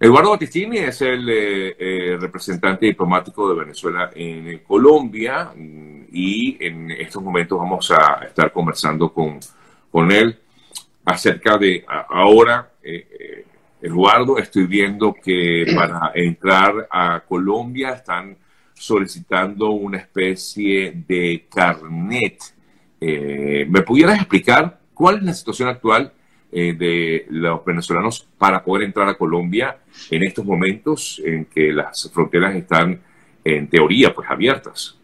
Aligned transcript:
Eduardo 0.00 0.30
Battistini 0.30 0.78
es 0.78 1.02
el 1.02 1.28
eh, 1.28 1.76
eh, 1.76 2.16
representante 2.20 2.86
diplomático 2.86 3.48
de 3.48 3.58
Venezuela 3.58 4.10
en 4.14 4.58
Colombia 4.60 5.52
y 5.56 6.56
en 6.64 6.92
estos 6.92 7.20
momentos 7.20 7.58
vamos 7.58 7.90
a 7.90 8.24
estar 8.24 8.52
conversando 8.52 9.12
con, 9.12 9.40
con 9.90 10.12
él 10.12 10.38
acerca 11.04 11.58
de 11.58 11.84
ahora, 11.88 12.70
eh, 12.80 13.44
Eduardo, 13.82 14.38
estoy 14.38 14.66
viendo 14.66 15.12
que 15.12 15.66
para 15.74 16.12
entrar 16.14 16.86
a 16.92 17.20
Colombia 17.26 17.90
están 17.90 18.36
solicitando 18.74 19.70
una 19.70 19.98
especie 19.98 20.92
de 21.08 21.46
carnet. 21.52 22.38
¿Me 23.00 23.82
pudieras 23.82 24.16
explicar 24.16 24.78
cuál 24.94 25.16
es 25.16 25.22
la 25.24 25.34
situación 25.34 25.68
actual 25.68 26.12
eh, 26.50 26.74
de 26.74 27.26
los 27.30 27.64
venezolanos 27.64 28.26
para 28.38 28.64
poder 28.64 28.84
entrar 28.84 29.08
a 29.08 29.14
Colombia 29.14 29.76
en 30.10 30.22
estos 30.22 30.44
momentos 30.44 31.20
en 31.24 31.44
que 31.44 31.72
las 31.72 32.10
fronteras 32.12 32.54
están 32.56 33.00
en 33.44 33.68
teoría 33.68 34.14
pues 34.14 34.28
abiertas. 34.30 34.98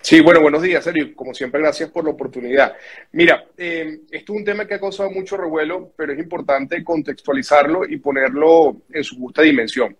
Sí, 0.00 0.20
bueno, 0.20 0.40
buenos 0.40 0.62
días, 0.62 0.84
Sergio. 0.84 1.14
Como 1.14 1.32
siempre, 1.32 1.60
gracias 1.60 1.90
por 1.90 2.04
la 2.04 2.10
oportunidad. 2.10 2.74
Mira, 3.12 3.44
eh, 3.56 4.00
esto 4.10 4.32
es 4.34 4.38
un 4.38 4.44
tema 4.44 4.66
que 4.66 4.74
ha 4.74 4.80
causado 4.80 5.10
mucho 5.10 5.36
revuelo, 5.36 5.92
pero 5.96 6.12
es 6.12 6.18
importante 6.18 6.84
contextualizarlo 6.84 7.86
y 7.88 7.96
ponerlo 7.96 8.82
en 8.92 9.02
su 9.02 9.16
justa 9.16 9.42
dimensión. 9.42 9.96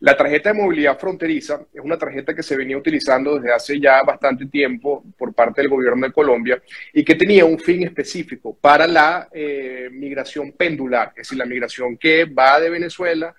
La 0.00 0.16
tarjeta 0.16 0.52
de 0.52 0.60
movilidad 0.60 0.98
fronteriza 0.98 1.66
es 1.72 1.80
una 1.80 1.96
tarjeta 1.96 2.34
que 2.34 2.42
se 2.42 2.56
venía 2.56 2.76
utilizando 2.76 3.36
desde 3.36 3.52
hace 3.52 3.80
ya 3.80 4.02
bastante 4.02 4.46
tiempo 4.46 5.02
por 5.16 5.32
parte 5.32 5.62
del 5.62 5.70
gobierno 5.70 6.06
de 6.06 6.12
Colombia 6.12 6.62
y 6.92 7.02
que 7.02 7.14
tenía 7.14 7.44
un 7.46 7.58
fin 7.58 7.82
específico 7.84 8.54
para 8.60 8.86
la 8.86 9.28
eh, 9.32 9.88
migración 9.90 10.52
pendular, 10.52 11.08
es 11.10 11.28
decir, 11.28 11.38
la 11.38 11.46
migración 11.46 11.96
que 11.96 12.26
va 12.26 12.60
de 12.60 12.68
Venezuela 12.68 13.34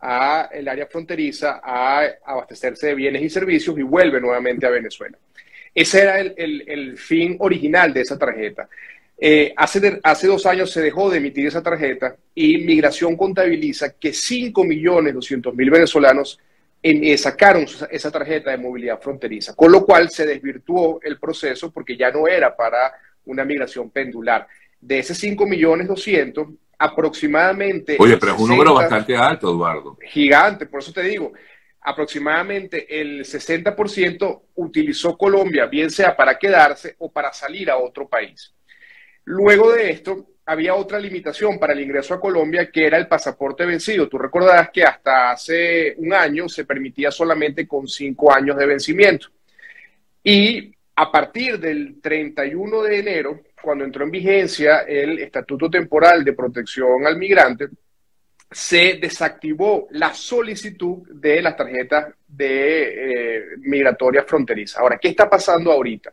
a 0.00 0.48
el 0.52 0.66
área 0.66 0.86
fronteriza 0.86 1.60
a 1.62 2.04
abastecerse 2.24 2.88
de 2.88 2.94
bienes 2.94 3.22
y 3.22 3.30
servicios 3.30 3.78
y 3.78 3.82
vuelve 3.82 4.20
nuevamente 4.20 4.66
a 4.66 4.70
Venezuela. 4.70 5.16
Ese 5.72 6.02
era 6.02 6.18
el 6.18 6.98
fin 6.98 7.36
original 7.38 7.92
de 7.92 8.00
esa 8.00 8.18
tarjeta. 8.18 8.68
Eh, 9.22 9.52
hace, 9.54 10.00
hace 10.02 10.26
dos 10.26 10.46
años 10.46 10.70
se 10.70 10.80
dejó 10.80 11.10
de 11.10 11.18
emitir 11.18 11.46
esa 11.46 11.62
tarjeta 11.62 12.16
y 12.34 12.56
Migración 12.58 13.18
contabiliza 13.18 13.92
que 13.92 14.12
5.200.000 14.12 15.70
venezolanos 15.70 16.40
eh, 16.82 17.18
sacaron 17.18 17.66
esa 17.90 18.10
tarjeta 18.10 18.50
de 18.50 18.56
movilidad 18.56 18.98
fronteriza, 18.98 19.54
con 19.54 19.70
lo 19.70 19.84
cual 19.84 20.08
se 20.08 20.24
desvirtuó 20.24 21.00
el 21.02 21.18
proceso 21.18 21.70
porque 21.70 21.98
ya 21.98 22.10
no 22.10 22.26
era 22.26 22.56
para 22.56 22.94
una 23.26 23.44
migración 23.44 23.90
pendular. 23.90 24.46
De 24.80 25.00
ese 25.00 25.12
5.200.000, 25.12 26.56
aproximadamente... 26.78 27.98
Oye, 27.98 28.16
pero 28.16 28.32
es 28.32 28.40
un 28.40 28.48
número 28.48 28.72
bastante 28.72 29.14
alto, 29.14 29.50
Eduardo. 29.50 29.98
Gigante, 30.02 30.64
por 30.64 30.80
eso 30.80 30.94
te 30.94 31.02
digo, 31.02 31.34
aproximadamente 31.82 32.98
el 32.98 33.20
60% 33.20 34.40
utilizó 34.54 35.18
Colombia, 35.18 35.66
bien 35.66 35.90
sea 35.90 36.16
para 36.16 36.38
quedarse 36.38 36.94
o 36.98 37.12
para 37.12 37.34
salir 37.34 37.70
a 37.70 37.76
otro 37.76 38.08
país. 38.08 38.54
Luego 39.30 39.72
de 39.72 39.90
esto, 39.90 40.26
había 40.46 40.74
otra 40.74 40.98
limitación 40.98 41.56
para 41.56 41.72
el 41.72 41.80
ingreso 41.80 42.14
a 42.14 42.20
Colombia, 42.20 42.68
que 42.68 42.84
era 42.84 42.98
el 42.98 43.06
pasaporte 43.06 43.64
vencido. 43.64 44.08
Tú 44.08 44.18
recordarás 44.18 44.70
que 44.70 44.82
hasta 44.82 45.30
hace 45.30 45.94
un 45.98 46.12
año 46.12 46.48
se 46.48 46.64
permitía 46.64 47.12
solamente 47.12 47.64
con 47.68 47.86
cinco 47.86 48.32
años 48.32 48.56
de 48.56 48.66
vencimiento. 48.66 49.28
Y 50.24 50.74
a 50.96 51.12
partir 51.12 51.60
del 51.60 52.00
31 52.00 52.82
de 52.82 52.98
enero, 52.98 53.40
cuando 53.62 53.84
entró 53.84 54.02
en 54.02 54.10
vigencia 54.10 54.80
el 54.80 55.20
Estatuto 55.20 55.70
Temporal 55.70 56.24
de 56.24 56.32
Protección 56.32 57.06
al 57.06 57.16
Migrante, 57.16 57.68
se 58.50 58.98
desactivó 59.00 59.86
la 59.92 60.12
solicitud 60.12 61.08
de 61.08 61.40
las 61.40 61.56
tarjetas 61.56 62.12
de 62.26 63.36
eh, 63.36 63.42
migratoria 63.58 64.24
fronteriza. 64.24 64.80
Ahora, 64.80 64.98
¿qué 64.98 65.10
está 65.10 65.30
pasando 65.30 65.70
ahorita? 65.70 66.12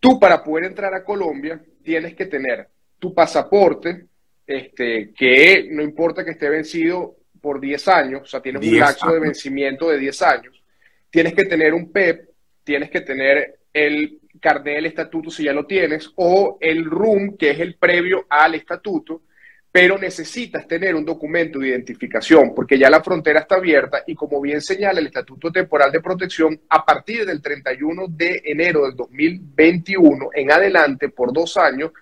Tú 0.00 0.18
para 0.18 0.42
poder 0.42 0.64
entrar 0.64 0.94
a 0.94 1.04
Colombia 1.04 1.60
tienes 1.82 2.14
que 2.14 2.26
tener 2.26 2.68
tu 2.98 3.14
pasaporte, 3.14 4.06
este, 4.46 5.12
que 5.12 5.68
no 5.70 5.82
importa 5.82 6.24
que 6.24 6.32
esté 6.32 6.48
vencido 6.48 7.16
por 7.40 7.60
10 7.60 7.88
años, 7.88 8.22
o 8.22 8.26
sea, 8.26 8.40
tienes 8.40 8.66
un 8.66 8.78
lapso 8.78 9.12
de 9.12 9.20
vencimiento 9.20 9.88
de 9.88 9.98
10 9.98 10.22
años, 10.22 10.62
tienes 11.10 11.34
que 11.34 11.44
tener 11.44 11.74
un 11.74 11.92
PEP, 11.92 12.28
tienes 12.64 12.90
que 12.90 13.00
tener 13.00 13.60
el 13.72 14.20
carnet 14.40 14.76
del 14.76 14.86
estatuto 14.86 15.30
si 15.30 15.44
ya 15.44 15.52
lo 15.52 15.66
tienes, 15.66 16.12
o 16.16 16.58
el 16.60 16.84
RUM, 16.84 17.36
que 17.36 17.50
es 17.50 17.60
el 17.60 17.76
previo 17.76 18.26
al 18.28 18.54
estatuto, 18.54 19.22
pero 19.70 19.98
necesitas 19.98 20.66
tener 20.66 20.94
un 20.94 21.04
documento 21.04 21.58
de 21.58 21.68
identificación 21.68 22.54
porque 22.54 22.78
ya 22.78 22.88
la 22.88 23.02
frontera 23.02 23.40
está 23.40 23.56
abierta 23.56 24.02
y 24.06 24.14
como 24.14 24.40
bien 24.40 24.60
señala 24.60 25.00
el 25.00 25.06
Estatuto 25.06 25.52
Temporal 25.52 25.92
de 25.92 26.00
Protección, 26.00 26.60
a 26.68 26.84
partir 26.84 27.26
del 27.26 27.42
31 27.42 28.06
de 28.08 28.42
enero 28.44 28.86
del 28.86 28.96
2021 28.96 30.30
en 30.34 30.50
adelante, 30.50 31.10
por 31.10 31.32
dos 31.32 31.56
años, 31.56 31.92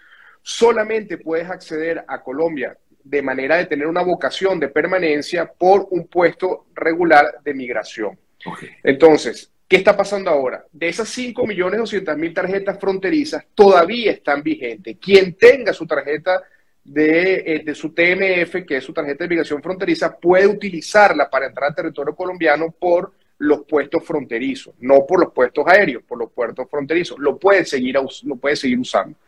solamente 0.43 1.19
puedes 1.19 1.51
acceder 1.51 2.05
a 2.07 2.23
Colombia 2.23 2.79
de 3.03 3.23
manera 3.23 3.57
de 3.57 3.67
tener 3.67 3.87
una 3.87 4.03
vocación 4.03 4.59
de 4.59 4.69
permanencia 4.69 5.47
por 5.47 5.87
un 5.91 6.07
puesto 6.09 6.67
regular 6.75 7.37
de 7.45 7.55
migración. 7.55 8.19
Entonces, 8.83 9.53
¿qué 9.69 9.77
está 9.77 9.97
pasando 9.97 10.31
ahora? 10.31 10.65
De 10.73 10.89
esas 10.89 11.17
5.200.000 11.17 12.35
tarjetas 12.35 12.79
fronterizas, 12.81 13.45
todavía 13.55 14.13
están 14.13 14.43
vigentes. 14.43 14.97
Quien 15.01 15.35
tenga 15.35 15.73
su 15.73 15.87
tarjeta 15.87 16.43
eh, 16.95 17.63
de, 17.65 17.75
su 17.75 17.91
TMF, 17.91 18.65
que 18.67 18.77
es 18.77 18.85
su 18.85 18.93
tarjeta 18.93 19.25
de 19.25 19.31
migración 19.31 19.63
fronteriza, 19.63 20.17
puede 20.17 20.47
utilizarla 20.47 21.29
para 21.29 21.47
entrar 21.47 21.71
al 21.71 21.75
territorio 21.75 22.15
colombiano 22.15 22.71
por 22.71 23.13
los 23.39 23.65
puestos 23.65 24.05
fronterizos, 24.05 24.75
no 24.81 25.05
por 25.07 25.21
los 25.21 25.33
puestos 25.33 25.65
aéreos, 25.67 26.03
por 26.05 26.19
los 26.19 26.31
puertos 26.31 26.69
fronterizos. 26.71 27.19
Lo 27.19 27.39
puede 27.39 27.65
seguir, 27.65 27.97
lo 28.25 28.37
puede 28.37 28.57
seguir 28.57 28.79
usando. 28.79 29.19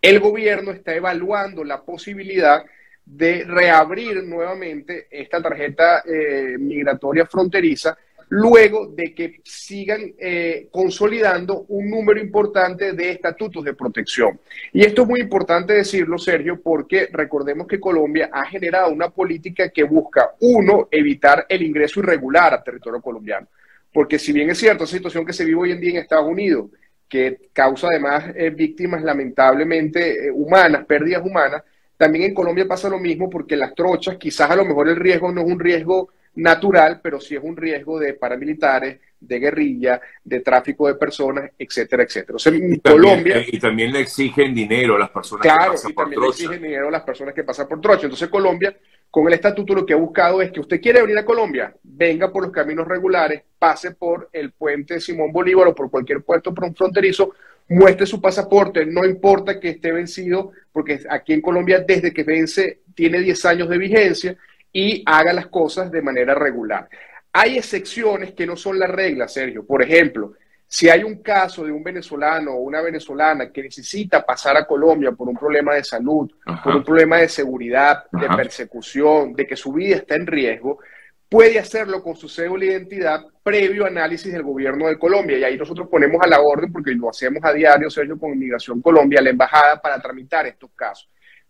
El 0.00 0.20
gobierno 0.20 0.72
está 0.72 0.94
evaluando 0.94 1.64
la 1.64 1.82
posibilidad 1.82 2.64
de 3.04 3.44
reabrir 3.44 4.22
nuevamente 4.24 5.06
esta 5.10 5.40
tarjeta 5.40 6.02
eh, 6.04 6.56
migratoria 6.58 7.24
fronteriza 7.24 7.96
luego 8.28 8.88
de 8.88 9.14
que 9.14 9.40
sigan 9.44 10.14
eh, 10.18 10.68
consolidando 10.70 11.64
un 11.68 11.88
número 11.90 12.20
importante 12.20 12.92
de 12.92 13.10
estatutos 13.10 13.64
de 13.64 13.74
protección. 13.74 14.40
Y 14.72 14.84
esto 14.84 15.02
es 15.02 15.08
muy 15.08 15.20
importante 15.20 15.74
decirlo, 15.74 16.18
Sergio, 16.18 16.60
porque 16.60 17.08
recordemos 17.12 17.66
que 17.66 17.80
Colombia 17.80 18.30
ha 18.32 18.46
generado 18.46 18.92
una 18.92 19.10
política 19.10 19.68
que 19.68 19.84
busca, 19.84 20.32
uno, 20.40 20.88
evitar 20.90 21.46
el 21.48 21.62
ingreso 21.62 22.00
irregular 22.00 22.54
al 22.54 22.64
territorio 22.64 23.00
colombiano. 23.00 23.46
Porque 23.92 24.18
si 24.18 24.32
bien 24.32 24.50
es 24.50 24.58
cierto, 24.58 24.84
la 24.84 24.88
situación 24.88 25.24
que 25.24 25.32
se 25.32 25.44
vive 25.44 25.60
hoy 25.60 25.70
en 25.72 25.80
día 25.80 25.90
en 25.92 25.96
Estados 25.98 26.28
Unidos, 26.28 26.70
que 27.08 27.48
causa 27.52 27.86
además 27.86 28.24
eh, 28.34 28.50
víctimas 28.50 29.02
lamentablemente 29.02 30.26
eh, 30.26 30.30
humanas, 30.32 30.84
pérdidas 30.84 31.24
humanas, 31.24 31.62
también 31.96 32.24
en 32.24 32.34
Colombia 32.34 32.66
pasa 32.66 32.88
lo 32.88 32.98
mismo 32.98 33.30
porque 33.30 33.56
las 33.56 33.74
trochas, 33.74 34.16
quizás 34.16 34.50
a 34.50 34.56
lo 34.56 34.64
mejor 34.64 34.88
el 34.88 34.96
riesgo 34.96 35.32
no 35.32 35.40
es 35.40 35.46
un 35.46 35.58
riesgo 35.58 36.10
natural, 36.36 37.00
pero 37.02 37.20
sí 37.20 37.34
es 37.34 37.42
un 37.42 37.56
riesgo 37.56 37.98
de 37.98 38.14
paramilitares, 38.14 38.98
de 39.18 39.38
guerrilla, 39.38 40.00
de 40.22 40.40
tráfico 40.40 40.86
de 40.86 40.94
personas, 40.94 41.50
etcétera, 41.58 42.02
etcétera. 42.02 42.38
y 42.54 42.78
Colombia... 42.80 43.34
También, 43.34 43.44
y 43.48 43.58
también 43.58 43.92
le 43.92 44.00
exigen 44.00 44.54
dinero 44.54 44.96
a 44.96 44.98
las 44.98 45.10
personas 45.10 45.42
que 45.42 45.48
pasan 45.48 45.92
por 45.92 46.04
también 46.04 46.20
le 46.20 46.28
exigen 46.28 46.62
dinero 46.62 46.88
a 46.88 46.90
las 46.90 47.02
personas 47.02 47.34
que 47.34 47.44
pasan 47.44 47.68
por 47.68 47.80
trocha. 47.80 48.02
Entonces 48.02 48.28
Colombia, 48.28 48.76
con 49.10 49.26
el 49.26 49.34
estatuto 49.34 49.74
lo 49.74 49.86
que 49.86 49.94
ha 49.94 49.96
buscado 49.96 50.42
es 50.42 50.52
que 50.52 50.60
usted 50.60 50.80
quiere 50.80 51.02
venir 51.02 51.18
a 51.18 51.24
Colombia, 51.24 51.74
venga 51.82 52.30
por 52.30 52.44
los 52.44 52.52
caminos 52.52 52.86
regulares, 52.86 53.42
pase 53.58 53.92
por 53.92 54.28
el 54.32 54.52
puente 54.52 55.00
Simón 55.00 55.32
Bolívar 55.32 55.68
o 55.68 55.74
por 55.74 55.90
cualquier 55.90 56.22
puerto 56.22 56.52
fronterizo, 56.54 57.32
muestre 57.68 58.06
su 58.06 58.20
pasaporte, 58.20 58.84
no 58.86 59.04
importa 59.04 59.58
que 59.58 59.70
esté 59.70 59.90
vencido, 59.92 60.52
porque 60.70 61.00
aquí 61.08 61.32
en 61.32 61.40
Colombia 61.40 61.80
desde 61.86 62.12
que 62.12 62.22
vence 62.22 62.80
tiene 62.94 63.20
10 63.20 63.44
años 63.46 63.68
de 63.68 63.78
vigencia 63.78 64.36
y 64.78 65.02
haga 65.06 65.32
las 65.32 65.46
cosas 65.46 65.90
de 65.90 66.02
manera 66.02 66.34
regular. 66.34 66.86
Hay 67.32 67.56
excepciones 67.56 68.34
que 68.34 68.46
no 68.46 68.56
son 68.56 68.78
la 68.78 68.86
regla, 68.86 69.26
Sergio. 69.26 69.66
Por 69.66 69.82
ejemplo, 69.82 70.34
si 70.66 70.90
hay 70.90 71.02
un 71.02 71.22
caso 71.22 71.64
de 71.64 71.72
un 71.72 71.82
venezolano 71.82 72.52
o 72.52 72.60
una 72.60 72.82
venezolana 72.82 73.50
que 73.50 73.62
necesita 73.62 74.26
pasar 74.26 74.54
a 74.58 74.66
Colombia 74.66 75.12
por 75.12 75.30
un 75.30 75.34
problema 75.34 75.74
de 75.74 75.82
salud, 75.82 76.30
por 76.62 76.76
un 76.76 76.84
problema 76.84 77.16
de 77.16 77.28
seguridad, 77.30 78.04
de 78.12 78.28
persecución, 78.28 79.32
de 79.32 79.46
que 79.46 79.56
su 79.56 79.72
vida 79.72 79.96
está 79.96 80.14
en 80.14 80.26
riesgo, 80.26 80.78
puede 81.26 81.58
hacerlo 81.58 82.02
con 82.02 82.14
su 82.14 82.28
cédula 82.28 82.66
de 82.66 82.72
identidad 82.72 83.24
previo 83.42 83.86
análisis 83.86 84.30
del 84.30 84.42
gobierno 84.42 84.88
de 84.88 84.98
Colombia. 84.98 85.38
Y 85.38 85.44
ahí 85.44 85.56
nosotros 85.56 85.88
ponemos 85.88 86.20
a 86.22 86.28
la 86.28 86.42
orden, 86.42 86.70
porque 86.70 86.90
lo 86.90 87.08
hacemos 87.08 87.42
a 87.44 87.54
diario, 87.54 87.88
Sergio, 87.88 88.18
con 88.18 88.34
Inmigración 88.34 88.82
Colombia, 88.82 89.22
la 89.22 89.30
embajada, 89.30 89.80
para 89.80 89.98
tramitar 90.02 90.46
estos 90.46 90.70
casos. 90.76 91.08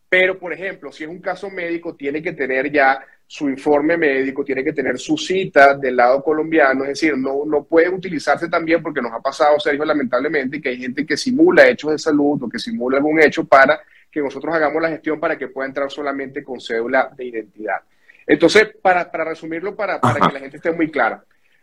Pero, 0.09 0.39
por 0.39 0.53
ejemplo, 0.53 0.93
si 0.93 1.03
es 1.03 1.11
un 1.11 1.21
caso 1.21 1.51
médico, 1.51 1.97
tiene 1.97 2.23
que 2.23 2.33
tener 2.33 2.71
ya 2.71 3.01
su 3.29 3.49
informe 3.49 3.97
médico, 3.97 4.45
tiene 4.45 4.63
que 4.63 4.73
tener 4.73 4.99
su 4.99 5.19
cita 5.19 5.75
del 5.75 5.97
lado 5.97 6.23
colombiano, 6.23 6.85
es 6.85 6.91
decir, 6.91 7.19
no, 7.19 7.45
no 7.45 7.65
puede 7.65 7.89
utilizarse 7.89 8.49
también 8.49 8.81
porque 8.83 9.03
nos 9.03 9.13
ha 9.13 9.21
pasado, 9.21 9.59
Sergio, 9.59 9.85
lamentablemente, 9.85 10.61
que 10.61 10.69
hay 10.69 10.79
gente 10.79 11.05
que 11.05 11.17
simula 11.17 11.69
hechos 11.69 11.91
de 11.91 11.99
salud 11.99 12.41
o 12.43 12.49
que 12.49 12.59
simula 12.59 12.99
algún 12.99 13.21
hecho 13.21 13.45
para 13.45 13.81
que 14.11 14.21
nosotros 14.21 14.55
hagamos 14.55 14.81
la 14.81 14.91
gestión 14.91 15.19
para 15.19 15.37
que 15.37 15.49
pueda 15.49 15.67
entrar 15.67 15.91
solamente 15.91 16.45
con 16.45 16.61
cédula 16.61 17.11
de 17.17 17.25
identidad. 17.25 17.81
Entonces, 18.27 18.69
para, 18.81 19.11
para 19.11 19.25
resumirlo, 19.25 19.75
para, 19.75 20.01
para 20.01 20.27
que 20.27 20.35
la 20.35 20.41
gente 20.41 20.57
esté 20.57 20.71
muy 20.71 20.91
clara, 20.91 21.23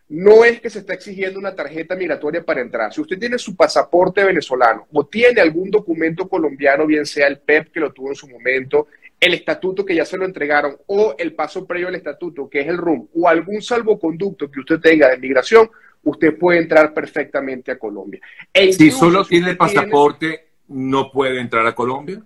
no 0.09 0.43
es 0.43 0.59
que 0.61 0.69
se 0.69 0.79
está 0.79 0.93
exigiendo 0.93 1.39
una 1.39 1.55
tarjeta 1.55 1.95
migratoria 1.95 2.43
para 2.43 2.61
entrar. 2.61 2.93
Si 2.93 3.01
usted 3.01 3.17
tiene 3.17 3.37
su 3.37 3.55
pasaporte 3.55 4.23
venezolano 4.23 4.85
o 4.91 5.05
tiene 5.05 5.41
algún 5.41 5.71
documento 5.71 6.27
colombiano, 6.27 6.85
bien 6.85 7.05
sea 7.05 7.27
el 7.27 7.39
PEP 7.39 7.71
que 7.71 7.79
lo 7.79 7.91
tuvo 7.91 8.09
en 8.09 8.15
su 8.15 8.27
momento, 8.27 8.87
el 9.23 9.33
estatuto 9.33 9.85
que 9.85 9.95
ya 9.95 10.05
se 10.05 10.17
lo 10.17 10.25
entregaron 10.25 10.75
o 10.87 11.15
el 11.17 11.33
paso 11.33 11.65
previo 11.65 11.87
al 11.87 11.95
estatuto, 11.95 12.49
que 12.49 12.59
es 12.59 12.67
el 12.67 12.77
RUM, 12.77 13.07
o 13.15 13.27
algún 13.27 13.61
salvoconducto 13.61 14.51
que 14.51 14.59
usted 14.59 14.79
tenga 14.79 15.09
de 15.09 15.17
migración, 15.17 15.69
usted 16.03 16.37
puede 16.37 16.59
entrar 16.59 16.93
perfectamente 16.93 17.71
a 17.71 17.79
Colombia. 17.79 18.19
E 18.51 18.73
si 18.73 18.91
solo 18.91 19.23
tiene 19.23 19.51
el 19.51 19.57
pasaporte, 19.57 20.47
¿no 20.67 21.09
puede 21.09 21.39
entrar 21.39 21.65
a 21.65 21.73
Colombia? 21.73 22.21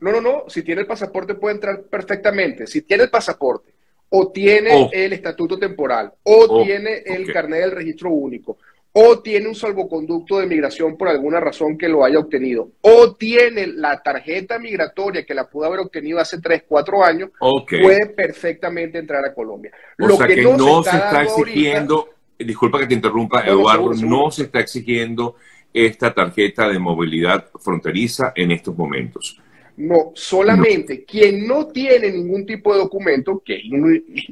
No, 0.00 0.12
no, 0.12 0.20
no. 0.20 0.44
Si 0.48 0.62
tiene 0.62 0.82
el 0.82 0.86
pasaporte, 0.86 1.36
puede 1.36 1.54
entrar 1.54 1.82
perfectamente. 1.84 2.66
Si 2.66 2.82
tiene 2.82 3.04
el 3.04 3.10
pasaporte, 3.10 3.72
o 4.10 4.30
tiene 4.30 4.70
oh. 4.74 4.90
el 4.92 5.14
estatuto 5.14 5.58
temporal, 5.58 6.12
o 6.22 6.46
oh, 6.48 6.62
tiene 6.64 6.98
el 7.06 7.32
carnet 7.32 7.60
del 7.60 7.70
registro 7.70 8.10
único, 8.10 8.58
o 8.98 9.18
tiene 9.18 9.46
un 9.46 9.54
salvoconducto 9.54 10.38
de 10.38 10.46
migración 10.46 10.96
por 10.96 11.08
alguna 11.08 11.38
razón 11.38 11.76
que 11.76 11.86
lo 11.86 12.02
haya 12.02 12.18
obtenido, 12.18 12.70
o 12.80 13.14
tiene 13.14 13.66
la 13.66 14.02
tarjeta 14.02 14.58
migratoria 14.58 15.26
que 15.26 15.34
la 15.34 15.50
pudo 15.50 15.66
haber 15.66 15.80
obtenido 15.80 16.18
hace 16.18 16.40
3, 16.40 16.64
4 16.66 17.04
años, 17.04 17.28
puede 17.38 18.06
perfectamente 18.06 18.96
entrar 18.96 19.22
a 19.22 19.34
Colombia. 19.34 19.70
O 20.00 20.06
lo 20.06 20.16
sea 20.16 20.26
que, 20.26 20.40
no, 20.40 20.82
se 20.82 20.96
está, 20.96 21.24
exigiendo, 21.24 22.08
disculpa 22.38 22.78
que 22.78 22.86
te 22.86 22.94
interrumpa, 22.94 23.46
Eduardo, 23.46 23.92
no 23.92 24.30
se 24.30 24.44
está 24.44 24.60
exigiendo 24.60 25.36
esta 25.74 26.14
tarjeta 26.14 26.66
de 26.66 26.78
movilidad 26.78 27.50
fronteriza 27.60 28.32
en 28.34 28.52
estos 28.52 28.74
momentos. 28.78 29.38
No, 29.76 30.12
solamente 30.14 31.04
quien 31.04 31.46
no 31.46 31.66
tiene 31.66 32.10
ningún 32.10 32.46
tipo 32.46 32.72
de 32.72 32.78
documento, 32.78 33.42
que 33.44 33.60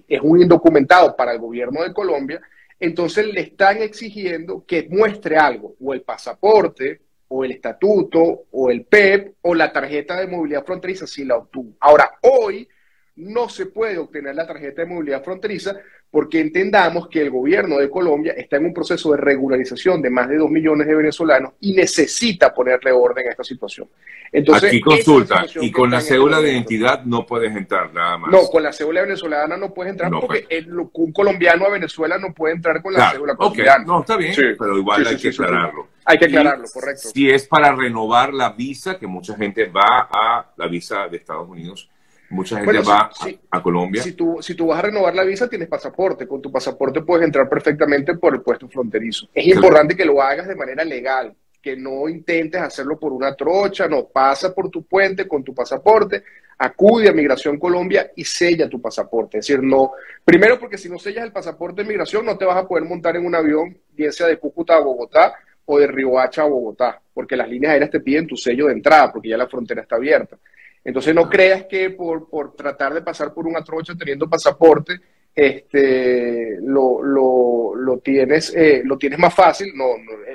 es 0.08 0.20
un 0.22 0.40
indocumentado 0.40 1.14
para 1.14 1.32
el 1.32 1.38
gobierno 1.38 1.82
de 1.82 1.92
Colombia, 1.92 2.40
entonces 2.80 3.26
le 3.26 3.40
están 3.40 3.82
exigiendo 3.82 4.64
que 4.66 4.88
muestre 4.88 5.36
algo, 5.36 5.76
o 5.80 5.94
el 5.94 6.02
pasaporte, 6.02 7.00
o 7.28 7.44
el 7.44 7.52
estatuto, 7.52 8.44
o 8.50 8.70
el 8.70 8.84
PEP, 8.84 9.34
o 9.42 9.54
la 9.54 9.72
tarjeta 9.72 10.20
de 10.20 10.26
movilidad 10.26 10.64
fronteriza 10.64 11.06
si 11.06 11.24
la 11.24 11.36
obtuvo. 11.36 11.74
Ahora, 11.80 12.18
hoy 12.22 12.68
no 13.16 13.48
se 13.48 13.66
puede 13.66 13.98
obtener 13.98 14.34
la 14.34 14.46
tarjeta 14.46 14.82
de 14.82 14.88
movilidad 14.88 15.22
fronteriza 15.22 15.76
porque 16.10 16.40
entendamos 16.40 17.08
que 17.08 17.20
el 17.20 17.30
gobierno 17.30 17.78
de 17.78 17.90
Colombia 17.90 18.34
está 18.36 18.56
en 18.56 18.66
un 18.66 18.74
proceso 18.74 19.10
de 19.10 19.16
regularización 19.16 20.00
de 20.00 20.10
más 20.10 20.28
de 20.28 20.36
dos 20.36 20.48
millones 20.48 20.86
de 20.86 20.94
venezolanos 20.94 21.54
y 21.60 21.74
necesita 21.74 22.54
ponerle 22.54 22.92
orden 22.92 23.26
a 23.26 23.30
esta 23.30 23.42
situación. 23.42 23.88
Entonces, 24.30 24.70
Aquí 24.70 24.80
consulta, 24.80 25.44
y 25.60 25.72
con 25.72 25.90
la 25.90 26.00
cédula 26.00 26.40
de 26.40 26.52
identidad 26.52 27.04
no 27.04 27.26
puedes 27.26 27.54
entrar 27.56 27.92
nada 27.92 28.18
más. 28.18 28.30
No, 28.30 28.42
con 28.46 28.62
la 28.62 28.72
cédula 28.72 29.02
venezolana 29.02 29.56
no 29.56 29.74
puedes 29.74 29.90
entrar 29.90 30.10
porque 30.10 30.46
un 30.92 31.12
colombiano 31.12 31.66
a 31.66 31.70
Venezuela 31.70 32.16
no 32.16 32.32
puede 32.32 32.54
entrar 32.54 32.80
con 32.80 32.92
la 32.92 33.10
cédula 33.10 33.34
colombiana. 33.34 33.84
No, 33.84 34.00
está 34.00 34.16
bien, 34.16 34.34
pero 34.56 34.78
igual 34.78 35.06
hay 35.06 35.16
que 35.16 35.28
aclararlo. 35.30 35.88
Hay 36.04 36.18
que 36.18 36.26
aclararlo, 36.26 36.66
correcto. 36.72 37.08
Si 37.12 37.28
es 37.28 37.48
para 37.48 37.74
renovar 37.74 38.32
la 38.32 38.50
visa, 38.50 38.98
que 38.98 39.06
mucha 39.06 39.34
gente 39.36 39.66
va 39.66 40.08
a 40.12 40.52
la 40.56 40.68
visa 40.68 41.08
de 41.08 41.16
Estados 41.16 41.48
Unidos, 41.48 41.90
Mucha 42.34 42.56
gente 42.56 42.80
va 42.80 43.10
a, 43.50 43.62
Colombia. 43.62 44.02
Si 44.02 44.12
tú, 44.12 44.38
si 44.40 44.54
tú 44.54 44.66
vas 44.66 44.80
a 44.80 44.82
renovar 44.82 45.14
la 45.14 45.22
visa, 45.22 45.48
tienes 45.48 45.68
pasaporte. 45.68 46.26
Con 46.26 46.42
tu 46.42 46.50
pasaporte 46.50 47.02
puedes 47.02 47.24
entrar 47.24 47.48
perfectamente 47.48 48.16
por 48.16 48.34
el 48.34 48.42
puesto 48.42 48.68
fronterizo. 48.68 49.28
Es 49.32 49.46
importante 49.46 49.96
que 49.96 50.04
lo 50.04 50.20
hagas 50.20 50.48
de 50.48 50.56
manera 50.56 50.84
legal, 50.84 51.34
que 51.62 51.76
no 51.76 52.08
intentes 52.08 52.60
hacerlo 52.60 52.98
por 52.98 53.12
una 53.12 53.34
trocha, 53.36 53.86
no, 53.86 54.06
pasa 54.08 54.52
por 54.52 54.68
tu 54.68 54.82
puente 54.82 55.28
con 55.28 55.44
tu 55.44 55.54
pasaporte, 55.54 56.24
acude 56.58 57.08
a 57.08 57.12
Migración 57.12 57.58
Colombia 57.58 58.10
y 58.16 58.24
sella 58.24 58.68
tu 58.68 58.80
pasaporte. 58.80 59.38
Es 59.38 59.46
decir, 59.46 59.62
no, 59.62 59.92
primero 60.24 60.58
porque 60.58 60.76
si 60.76 60.88
no 60.88 60.98
sellas 60.98 61.24
el 61.24 61.32
pasaporte 61.32 61.82
de 61.82 61.88
migración, 61.88 62.26
no 62.26 62.36
te 62.36 62.44
vas 62.44 62.56
a 62.56 62.66
poder 62.66 62.84
montar 62.84 63.16
en 63.16 63.24
un 63.24 63.34
avión, 63.34 63.78
bien 63.92 64.12
sea 64.12 64.26
de 64.26 64.38
Cúcuta 64.38 64.74
a 64.74 64.80
Bogotá 64.80 65.34
o 65.66 65.78
de 65.78 65.86
Riohacha 65.86 66.42
a 66.42 66.46
Bogotá, 66.46 67.00
porque 67.14 67.36
las 67.36 67.48
líneas 67.48 67.72
aéreas 67.72 67.90
te 67.90 68.00
piden 68.00 68.26
tu 68.26 68.36
sello 68.36 68.66
de 68.66 68.72
entrada, 68.72 69.12
porque 69.12 69.28
ya 69.28 69.36
la 69.36 69.46
frontera 69.46 69.82
está 69.82 69.96
abierta. 69.96 70.36
Entonces 70.84 71.14
no 71.14 71.28
creas 71.28 71.64
que 71.64 71.90
por, 71.90 72.28
por 72.28 72.54
tratar 72.54 72.92
de 72.92 73.02
pasar 73.02 73.32
por 73.32 73.46
una 73.46 73.64
trocha 73.64 73.94
teniendo 73.98 74.28
pasaporte, 74.28 75.00
este, 75.34 76.58
lo, 76.60 77.02
lo, 77.02 77.74
lo 77.74 77.98
tienes, 77.98 78.54
eh, 78.54 78.82
lo 78.84 78.98
tienes 78.98 79.18
más 79.18 79.34
fácil. 79.34 79.72
No, 79.74 79.86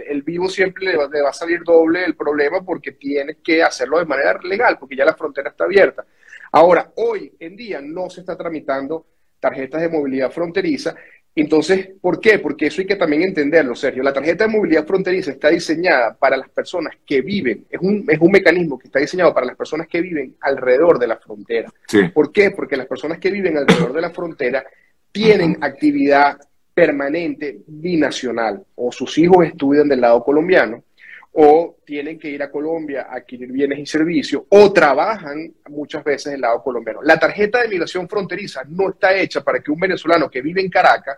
el 0.08 0.24
vivo 0.24 0.50
siempre 0.50 0.86
le 0.86 0.98
va, 0.98 1.08
le 1.08 1.22
va, 1.22 1.30
a 1.30 1.34
salir 1.34 1.62
doble 1.64 2.04
el 2.04 2.16
problema 2.16 2.64
porque 2.64 2.94
tienes 2.94 3.38
que 3.44 3.62
hacerlo 3.64 4.00
de 4.00 4.06
manera 4.06 4.40
legal, 4.44 4.78
porque 4.80 4.96
ya 4.96 5.06
la 5.06 5.16
frontera 5.16 5.52
está 5.52 5.66
abierta. 5.66 6.06
Ahora, 6.52 6.92
hoy 6.96 7.32
en 7.40 7.56
día 7.56 7.80
no 7.80 8.10
se 8.10 8.22
está 8.22 8.36
tramitando 8.36 9.06
tarjetas 9.40 9.82
de 9.82 9.90
movilidad 9.90 10.32
fronteriza 10.32 10.96
entonces, 11.36 11.90
¿por 12.02 12.20
qué? 12.20 12.40
Porque 12.40 12.68
eso 12.68 12.82
hay 12.82 12.88
que 12.88 12.96
también 12.96 13.22
entenderlo, 13.22 13.76
Sergio. 13.76 14.04
La 14.04 14.14
tarjeta 14.14 14.46
de 14.46 14.52
movilidad 14.52 14.86
fronteriza 14.86 15.32
está 15.32 15.50
diseñada 15.50 16.16
para 16.18 16.36
las 16.36 16.50
personas 16.50 16.96
que 17.06 17.22
viven, 17.22 17.66
es 17.70 17.80
un, 17.82 18.06
es 18.08 18.20
un 18.20 18.32
mecanismo 18.32 18.78
que 18.78 18.88
está 18.88 19.00
diseñado 19.00 19.34
para 19.34 19.46
las 19.46 19.56
personas 19.56 19.88
que 19.88 20.02
viven 20.02 20.36
alrededor 20.42 21.00
de 21.00 21.08
la 21.08 21.18
frontera. 21.18 21.72
¿Por 22.14 22.32
qué? 22.32 22.52
Porque 22.52 22.78
las 22.78 22.88
personas 22.88 23.20
que 23.20 23.32
viven 23.32 23.58
alrededor 23.58 23.94
de 23.94 24.02
la 24.02 24.10
frontera 24.10 24.66
tienen 25.12 25.58
actividad 25.62 26.38
permanente 26.74 27.60
binacional, 27.68 28.64
o 28.76 28.92
sus 28.92 29.18
hijos 29.18 29.46
estudian 29.46 29.90
del 29.90 30.02
lado 30.02 30.24
colombiano, 30.24 30.84
o 31.32 31.78
tienen 31.86 32.18
que 32.18 32.30
ir 32.30 32.42
a 32.42 32.52
Colombia 32.52 33.08
a 33.10 33.18
adquirir 33.18 33.52
bienes 33.52 33.80
y 33.80 33.86
servicios, 33.86 34.44
o 34.50 34.74
trabajan 34.74 35.54
muchas 35.70 36.04
veces 36.04 36.32
del 36.32 36.42
lado 36.42 36.62
colombiano. 36.64 37.02
La 37.04 37.20
tarjeta 37.20 37.62
de 37.62 37.68
migración 37.68 38.08
fronteriza 38.10 38.64
no 38.68 38.90
está 38.90 39.16
hecha 39.16 39.42
para 39.42 39.60
que 39.60 39.72
un 39.72 39.80
venezolano 39.80 40.30
que 40.30 40.42
vive 40.42 40.62
en 40.62 40.70
Caracas 40.70 41.18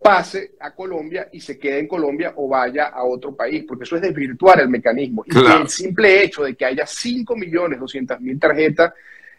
pase 0.00 0.52
a 0.58 0.74
Colombia 0.74 1.28
y 1.30 1.40
se 1.40 1.58
quede 1.58 1.80
en 1.80 1.86
Colombia 1.86 2.32
o 2.36 2.48
vaya 2.48 2.86
a 2.86 3.04
otro 3.04 3.36
país, 3.36 3.64
porque 3.68 3.84
eso 3.84 3.96
es 3.96 4.02
desvirtuar 4.02 4.60
el 4.60 4.68
mecanismo. 4.68 5.24
Y 5.26 5.36
el 5.36 5.68
simple 5.68 6.22
hecho 6.22 6.44
de 6.44 6.54
que 6.54 6.64
haya 6.64 6.86
5 6.86 7.36
millones 7.36 7.78
200 7.78 8.18
mil 8.20 8.38
tarjetas 8.40 8.94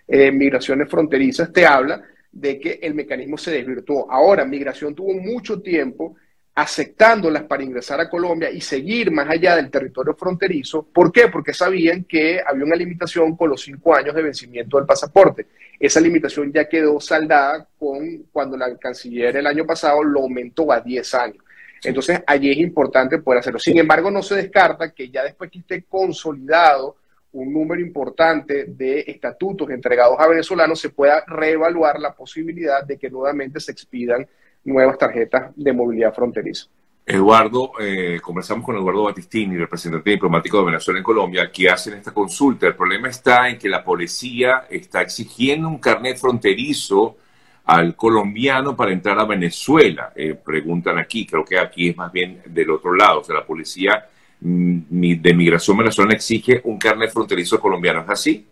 de 0.07 0.27
eh, 0.27 0.31
migraciones 0.31 0.87
fronterizas 0.87 1.51
te 1.51 1.65
habla 1.65 2.03
de 2.31 2.59
que 2.59 2.79
el 2.81 2.93
mecanismo 2.93 3.37
se 3.37 3.51
desvirtuó. 3.51 4.09
Ahora, 4.11 4.45
migración 4.45 4.93
tuvo 4.93 5.13
mucho 5.13 5.61
tiempo 5.61 6.15
aceptándolas 6.53 7.43
para 7.43 7.63
ingresar 7.63 8.01
a 8.01 8.09
Colombia 8.09 8.51
y 8.51 8.59
seguir 8.59 9.09
más 9.09 9.29
allá 9.29 9.55
del 9.55 9.71
territorio 9.71 10.13
fronterizo. 10.13 10.83
¿Por 10.83 11.11
qué? 11.11 11.29
Porque 11.29 11.53
sabían 11.53 12.03
que 12.03 12.41
había 12.45 12.65
una 12.65 12.75
limitación 12.75 13.37
con 13.37 13.49
los 13.49 13.61
cinco 13.61 13.95
años 13.95 14.13
de 14.13 14.21
vencimiento 14.21 14.77
del 14.77 14.85
pasaporte. 14.85 15.47
Esa 15.79 16.01
limitación 16.01 16.51
ya 16.51 16.67
quedó 16.67 16.99
saldada 16.99 17.67
con 17.79 18.25
cuando 18.31 18.57
la 18.57 18.75
canciller 18.77 19.37
el 19.37 19.47
año 19.47 19.65
pasado 19.65 20.03
lo 20.03 20.21
aumentó 20.21 20.71
a 20.71 20.81
10 20.81 21.13
años. 21.15 21.43
Entonces, 21.83 22.21
allí 22.27 22.51
es 22.51 22.57
importante 22.57 23.17
poder 23.17 23.39
hacerlo. 23.39 23.57
Sin 23.57 23.77
embargo, 23.77 24.11
no 24.11 24.21
se 24.21 24.35
descarta 24.35 24.91
que 24.91 25.09
ya 25.09 25.23
después 25.23 25.49
que 25.49 25.59
esté 25.59 25.83
consolidado 25.83 26.97
un 27.33 27.51
número 27.51 27.81
importante 27.81 28.65
de 28.65 29.05
estatutos 29.07 29.69
entregados 29.69 30.19
a 30.19 30.27
venezolanos, 30.27 30.79
se 30.79 30.89
pueda 30.89 31.23
reevaluar 31.25 31.99
la 31.99 32.13
posibilidad 32.13 32.83
de 32.83 32.97
que 32.97 33.09
nuevamente 33.09 33.59
se 33.59 33.71
expidan 33.71 34.27
nuevas 34.63 34.97
tarjetas 34.97 35.51
de 35.55 35.73
movilidad 35.73 36.13
fronteriza. 36.13 36.67
Eduardo, 37.05 37.73
eh, 37.79 38.19
conversamos 38.21 38.63
con 38.63 38.77
Eduardo 38.77 39.03
Batistini, 39.03 39.57
representante 39.57 40.11
diplomático 40.11 40.59
de 40.59 40.65
Venezuela 40.65 40.99
en 40.99 41.03
Colombia, 41.03 41.51
que 41.51 41.69
hacen 41.69 41.95
esta 41.95 42.13
consulta. 42.13 42.67
El 42.67 42.75
problema 42.75 43.09
está 43.09 43.49
en 43.49 43.57
que 43.57 43.67
la 43.67 43.83
policía 43.83 44.65
está 44.69 45.01
exigiendo 45.01 45.67
un 45.67 45.79
carnet 45.79 46.17
fronterizo 46.17 47.17
al 47.65 47.95
colombiano 47.95 48.75
para 48.75 48.91
entrar 48.91 49.19
a 49.19 49.25
Venezuela. 49.25 50.13
Eh, 50.15 50.35
preguntan 50.35 50.99
aquí, 50.99 51.25
creo 51.25 51.43
que 51.43 51.57
aquí 51.57 51.89
es 51.89 51.97
más 51.97 52.11
bien 52.11 52.41
del 52.45 52.69
otro 52.69 52.93
lado. 52.93 53.21
O 53.21 53.23
sea, 53.23 53.35
la 53.35 53.45
policía 53.45 54.07
mm, 54.39 54.79
de 55.21 55.33
migración 55.33 55.77
venezolana 55.77 56.13
exige 56.13 56.61
un 56.63 56.77
carnet 56.77 57.11
fronterizo 57.11 57.59
colombiano. 57.59 58.01
¿Es 58.01 58.09
así? 58.09 58.45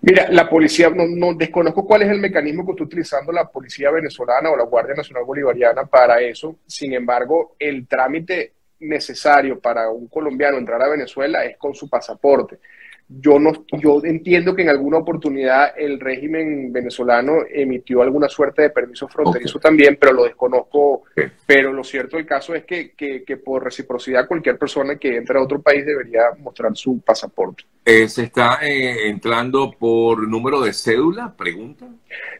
Mira, 0.00 0.28
la 0.30 0.48
policía, 0.48 0.90
no, 0.90 1.34
desconozco 1.34 1.86
cuál 1.86 2.02
es 2.02 2.10
el 2.10 2.20
mecanismo 2.20 2.64
que 2.64 2.72
está 2.72 2.84
utilizando 2.84 3.32
la 3.32 3.48
policía 3.48 3.90
venezolana 3.90 4.50
o 4.50 4.56
la 4.56 4.64
Guardia 4.64 4.94
Nacional 4.94 5.24
Bolivariana 5.24 5.86
para 5.86 6.20
eso. 6.20 6.56
Sin 6.66 6.92
embargo, 6.92 7.56
el 7.58 7.86
trámite 7.88 8.52
necesario 8.80 9.58
para 9.60 9.88
un 9.88 10.08
colombiano 10.08 10.58
entrar 10.58 10.82
a 10.82 10.90
Venezuela 10.90 11.44
es 11.44 11.56
con 11.56 11.74
su 11.74 11.88
pasaporte. 11.88 12.58
Yo, 13.06 13.38
no, 13.38 13.52
yo 13.72 14.00
entiendo 14.02 14.54
que 14.56 14.62
en 14.62 14.70
alguna 14.70 14.98
oportunidad 14.98 15.74
el 15.76 16.00
régimen 16.00 16.72
venezolano 16.72 17.42
emitió 17.48 18.00
alguna 18.00 18.30
suerte 18.30 18.62
de 18.62 18.70
permiso 18.70 19.06
fronterizo 19.08 19.58
también, 19.58 19.98
pero 20.00 20.12
lo 20.12 20.24
desconozco. 20.24 21.02
Pero 21.46 21.72
lo 21.72 21.84
cierto 21.84 22.16
del 22.16 22.24
caso 22.24 22.54
es 22.54 22.64
que, 22.64 22.92
que, 22.92 23.36
por 23.36 23.62
reciprocidad 23.62 24.26
cualquier 24.26 24.56
persona 24.56 24.96
que 24.96 25.16
entre 25.16 25.38
a 25.38 25.42
otro 25.42 25.60
país 25.60 25.84
debería 25.84 26.22
mostrar 26.38 26.74
su 26.74 27.00
pasaporte. 27.00 27.64
Eh, 27.84 28.08
¿Se 28.08 28.22
está 28.22 28.60
eh, 28.62 29.08
entrando 29.08 29.70
por 29.78 30.26
número 30.26 30.62
de 30.62 30.72
cédula? 30.72 31.34
Pregunta. 31.36 31.86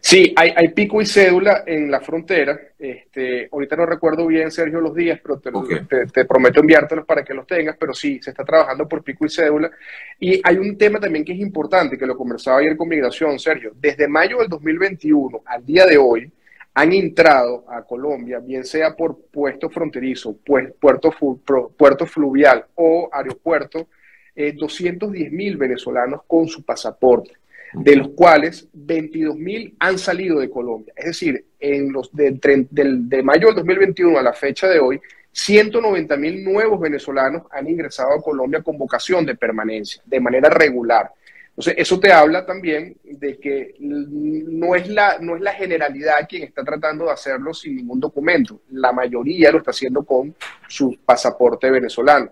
Sí, 0.01 0.33
hay, 0.35 0.51
hay 0.55 0.69
pico 0.69 0.99
y 0.99 1.05
cédula 1.05 1.63
en 1.67 1.91
la 1.91 2.01
frontera 2.01 2.59
Este, 2.77 3.47
ahorita 3.51 3.77
no 3.77 3.85
recuerdo 3.85 4.27
bien, 4.27 4.51
Sergio, 4.51 4.81
los 4.81 4.93
días, 4.93 5.19
pero 5.23 5.39
te, 5.39 6.25
prometo 6.25 6.59
enviártelos 6.59 7.05
para 7.05 7.23
que 7.23 7.33
los 7.33 7.47
tengas, 7.47 7.77
pero 7.79 7.93
sí, 7.93 8.19
se 8.21 8.31
está 8.31 8.43
trabajando 8.43 8.87
por 8.87 9.01
pico 9.01 9.25
y 9.25 9.29
cédula. 9.29 9.71
Y 10.19 10.41
hay 10.43 10.57
un 10.57 10.77
tema 10.77 10.99
también 10.99 11.23
que 11.23 11.31
es 11.31 11.39
importante, 11.39 11.97
que 11.97 12.05
lo 12.05 12.17
conversaba 12.17 12.59
ayer 12.59 12.75
con 12.75 12.89
Migración, 12.89 13.39
Sergio. 13.39 13.71
Desde 13.75 14.07
mayo 14.07 14.39
del 14.39 14.49
2021 14.49 15.43
al 15.45 15.65
día 15.65 15.85
de 15.85 15.97
hoy, 15.97 16.29
han 16.73 16.91
entrado 16.91 17.63
a 17.69 17.83
Colombia, 17.83 18.39
bien 18.39 18.65
sea 18.65 18.93
por 18.93 19.17
puesto 19.31 19.69
fronterizo, 19.69 20.35
puerto, 20.35 21.11
puerto 21.77 22.05
fluvial 22.05 22.65
o 22.75 23.09
aeropuerto, 23.09 23.87
eh, 24.35 24.51
210 24.51 25.31
mil 25.31 25.55
venezolanos 25.55 26.23
con 26.27 26.49
su 26.49 26.65
pasaporte 26.65 27.31
de 27.77 27.95
los 27.95 28.09
cuales 28.09 28.67
22.000 28.73 29.75
han 29.79 29.97
salido 29.97 30.39
de 30.39 30.49
Colombia. 30.49 30.93
Es 30.95 31.05
decir, 31.05 31.45
en 31.59 31.91
los 31.91 32.13
de, 32.13 32.39
de 32.71 33.23
mayo 33.23 33.47
del 33.47 33.55
2021 33.55 34.17
a 34.17 34.23
la 34.23 34.33
fecha 34.33 34.67
de 34.67 34.79
hoy, 34.79 34.99
190.000 35.33 36.43
nuevos 36.43 36.79
venezolanos 36.79 37.43
han 37.51 37.67
ingresado 37.67 38.13
a 38.13 38.21
Colombia 38.21 38.63
con 38.63 38.77
vocación 38.77 39.25
de 39.25 39.35
permanencia, 39.35 40.01
de 40.05 40.19
manera 40.19 40.49
regular. 40.49 41.11
Entonces, 41.49 41.75
eso 41.77 41.99
te 41.99 42.11
habla 42.11 42.45
también 42.45 42.97
de 43.03 43.37
que 43.37 43.75
no 43.79 44.75
es, 44.75 44.89
la, 44.89 45.17
no 45.19 45.35
es 45.35 45.41
la 45.41 45.53
generalidad 45.53 46.27
quien 46.27 46.43
está 46.43 46.63
tratando 46.63 47.05
de 47.05 47.11
hacerlo 47.11 47.53
sin 47.53 47.75
ningún 47.77 47.99
documento. 47.99 48.61
La 48.71 48.91
mayoría 48.91 49.51
lo 49.51 49.59
está 49.59 49.71
haciendo 49.71 50.03
con 50.03 50.35
su 50.67 50.97
pasaporte 51.05 51.69
venezolano. 51.69 52.31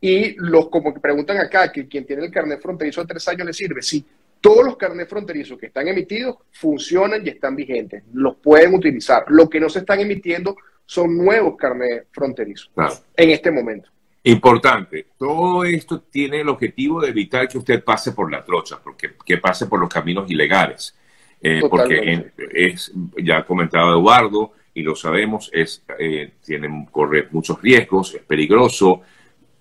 Y 0.00 0.34
los 0.38 0.68
como 0.68 0.92
que 0.92 1.00
preguntan 1.00 1.38
acá, 1.38 1.70
que 1.70 1.86
quien 1.86 2.06
tiene 2.06 2.24
el 2.24 2.30
carnet 2.30 2.60
fronterizo 2.60 3.02
de 3.02 3.08
tres 3.08 3.28
años 3.28 3.46
le 3.46 3.52
sirve. 3.52 3.82
Sí, 3.82 4.04
todos 4.42 4.64
los 4.64 4.76
carnets 4.76 5.08
fronterizos 5.08 5.56
que 5.56 5.66
están 5.66 5.88
emitidos 5.88 6.36
funcionan 6.50 7.24
y 7.24 7.30
están 7.30 7.54
vigentes, 7.56 8.02
los 8.12 8.36
pueden 8.36 8.74
utilizar. 8.74 9.24
Lo 9.28 9.48
que 9.48 9.60
no 9.60 9.70
se 9.70 9.78
están 9.78 10.00
emitiendo 10.00 10.56
son 10.84 11.16
nuevos 11.16 11.56
carnets 11.56 12.08
fronterizos 12.10 12.70
en 13.16 13.30
este 13.30 13.50
momento. 13.50 13.88
Importante, 14.24 15.06
todo 15.16 15.64
esto 15.64 16.02
tiene 16.02 16.40
el 16.40 16.48
objetivo 16.48 17.00
de 17.00 17.08
evitar 17.08 17.48
que 17.48 17.58
usted 17.58 17.82
pase 17.82 18.12
por 18.12 18.30
la 18.30 18.44
trocha, 18.44 18.78
porque 18.82 19.12
que 19.24 19.38
pase 19.38 19.66
por 19.66 19.80
los 19.80 19.88
caminos 19.88 20.30
ilegales. 20.30 20.96
Eh, 21.40 21.60
porque 21.68 22.30
es, 22.52 22.92
ya 23.16 23.38
ha 23.38 23.46
comentado 23.46 23.98
Eduardo, 23.98 24.52
y 24.74 24.82
lo 24.82 24.94
sabemos, 24.94 25.50
es, 25.52 25.84
eh, 25.98 26.34
tienen, 26.44 26.86
corre 26.86 27.28
muchos 27.30 27.60
riesgos, 27.60 28.14
es 28.14 28.22
peligroso, 28.22 29.02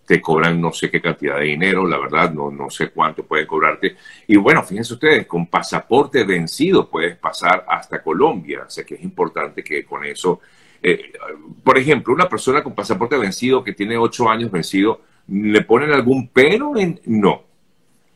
te 0.05 0.19
cobran 0.19 0.59
no 0.59 0.73
sé 0.73 0.89
qué 0.89 1.01
cantidad 1.01 1.37
de 1.37 1.45
dinero, 1.45 1.87
la 1.87 1.97
verdad 1.97 2.31
no, 2.31 2.51
no 2.51 2.69
sé 2.69 2.89
cuánto 2.89 3.23
pueden 3.23 3.47
cobrarte. 3.47 3.95
Y 4.27 4.35
bueno, 4.35 4.63
fíjense 4.63 4.93
ustedes, 4.93 5.25
con 5.25 5.47
pasaporte 5.47 6.23
vencido 6.23 6.89
puedes 6.89 7.15
pasar 7.17 7.65
hasta 7.67 8.01
Colombia, 8.01 8.63
o 8.67 8.69
sea 8.69 8.83
que 8.83 8.95
es 8.95 9.03
importante 9.03 9.63
que 9.63 9.85
con 9.85 10.03
eso, 10.05 10.41
eh, 10.81 11.13
por 11.63 11.77
ejemplo, 11.77 12.13
una 12.13 12.27
persona 12.27 12.63
con 12.63 12.75
pasaporte 12.75 13.17
vencido 13.17 13.63
que 13.63 13.73
tiene 13.73 13.97
ocho 13.97 14.29
años 14.29 14.51
vencido, 14.51 15.01
¿le 15.27 15.61
ponen 15.61 15.91
algún 15.91 16.29
pero? 16.29 16.77
En... 16.77 16.99
No. 17.05 17.43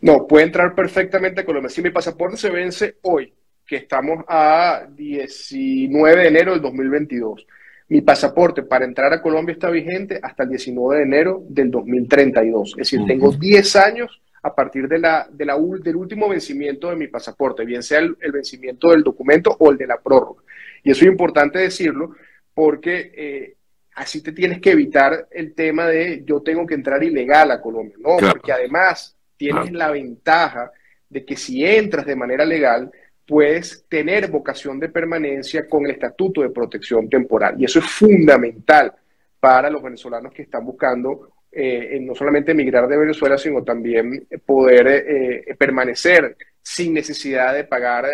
No, 0.02 0.28
puede 0.28 0.46
entrar 0.46 0.76
perfectamente 0.76 1.42
a 1.42 1.46
Colombia. 1.46 1.70
Si 1.70 1.82
mi 1.82 1.90
pasaporte 1.90 2.38
se 2.38 2.50
vence 2.50 2.98
hoy, 3.04 3.34
que 3.66 3.78
estamos 3.78 4.24
a 4.28 4.86
19 4.90 6.22
de 6.22 6.28
enero 6.28 6.52
del 6.54 6.62
2022, 6.62 7.48
mi 7.88 8.02
pasaporte 8.02 8.64
para 8.64 8.86
entrar 8.86 9.14
a 9.14 9.22
Colombia 9.22 9.54
está 9.54 9.70
vigente 9.70 10.20
hasta 10.22 10.44
el 10.44 10.50
19 10.50 10.98
de 10.98 11.04
enero 11.04 11.44
del 11.48 11.70
2032. 11.70 12.72
Es 12.72 12.76
decir, 12.78 13.06
tengo 13.06 13.32
10 13.32 13.76
años 13.76 14.22
a 14.42 14.54
partir 14.54 14.88
de 14.88 15.00
la, 15.00 15.28
de 15.32 15.46
la, 15.46 15.56
del 15.82 15.96
último 15.96 16.30
vencimiento 16.30 16.90
de 16.90 16.96
mi 16.96 17.08
pasaporte, 17.08 17.66
bien 17.66 17.82
sea 17.82 18.00
el, 18.00 18.16
vencimiento 18.32 18.92
del 18.92 19.04
documento 19.04 19.56
o 19.60 19.72
el 19.72 19.78
de 19.78 19.88
la 19.88 20.00
prórroga. 20.00 20.44
Y 20.84 20.92
eso 20.92 21.04
es 21.04 21.12
importante 21.12 21.60
decirlo 21.60 22.12
porque 22.54 23.12
eh, 23.16 23.56
así 23.96 24.22
te 24.22 24.32
tienes 24.32 24.62
que 24.62 24.72
evitar 24.72 25.28
el 25.32 25.54
tema 25.54 25.88
de 25.88 26.24
yo 26.26 26.42
tengo 26.42 26.66
que 26.66 26.76
entrar 26.76 27.04
ilegal 27.04 27.52
a 27.52 27.62
Colombia, 27.62 27.96
¿no? 28.00 28.18
Porque 28.18 28.52
además 28.52 29.18
tienes 29.38 29.72
la 29.72 29.92
ventaja 29.92 30.72
de 31.10 31.26
que 31.26 31.36
si 31.36 31.66
entras 31.66 32.06
de 32.06 32.16
manera 32.16 32.46
legal, 32.46 32.92
puedes 33.28 33.86
tener 33.90 34.30
vocación 34.30 34.80
de 34.80 34.90
permanencia 34.90 35.68
con 35.68 35.86
el 35.86 35.92
estatuto 35.92 36.42
de 36.42 36.50
protección 36.50 37.10
temporal. 37.10 37.56
Y 37.60 37.66
eso 37.66 37.80
es 37.80 37.86
fundamental 37.86 38.94
para 39.40 39.70
los 39.70 39.82
venezolanos 39.82 40.34
que 40.34 40.44
están 40.44 40.66
buscando 40.66 41.32
eh, 41.52 42.00
no 42.02 42.14
solamente 42.14 42.52
emigrar 42.52 42.88
de 42.88 42.98
Venezuela, 42.98 43.38
sino 43.38 43.64
también 43.64 44.28
poder 44.46 44.88
eh, 44.88 45.56
permanecer 45.58 46.36
sin 46.62 46.94
necesidad 46.94 47.54
de 47.54 47.64
pagar 47.64 48.06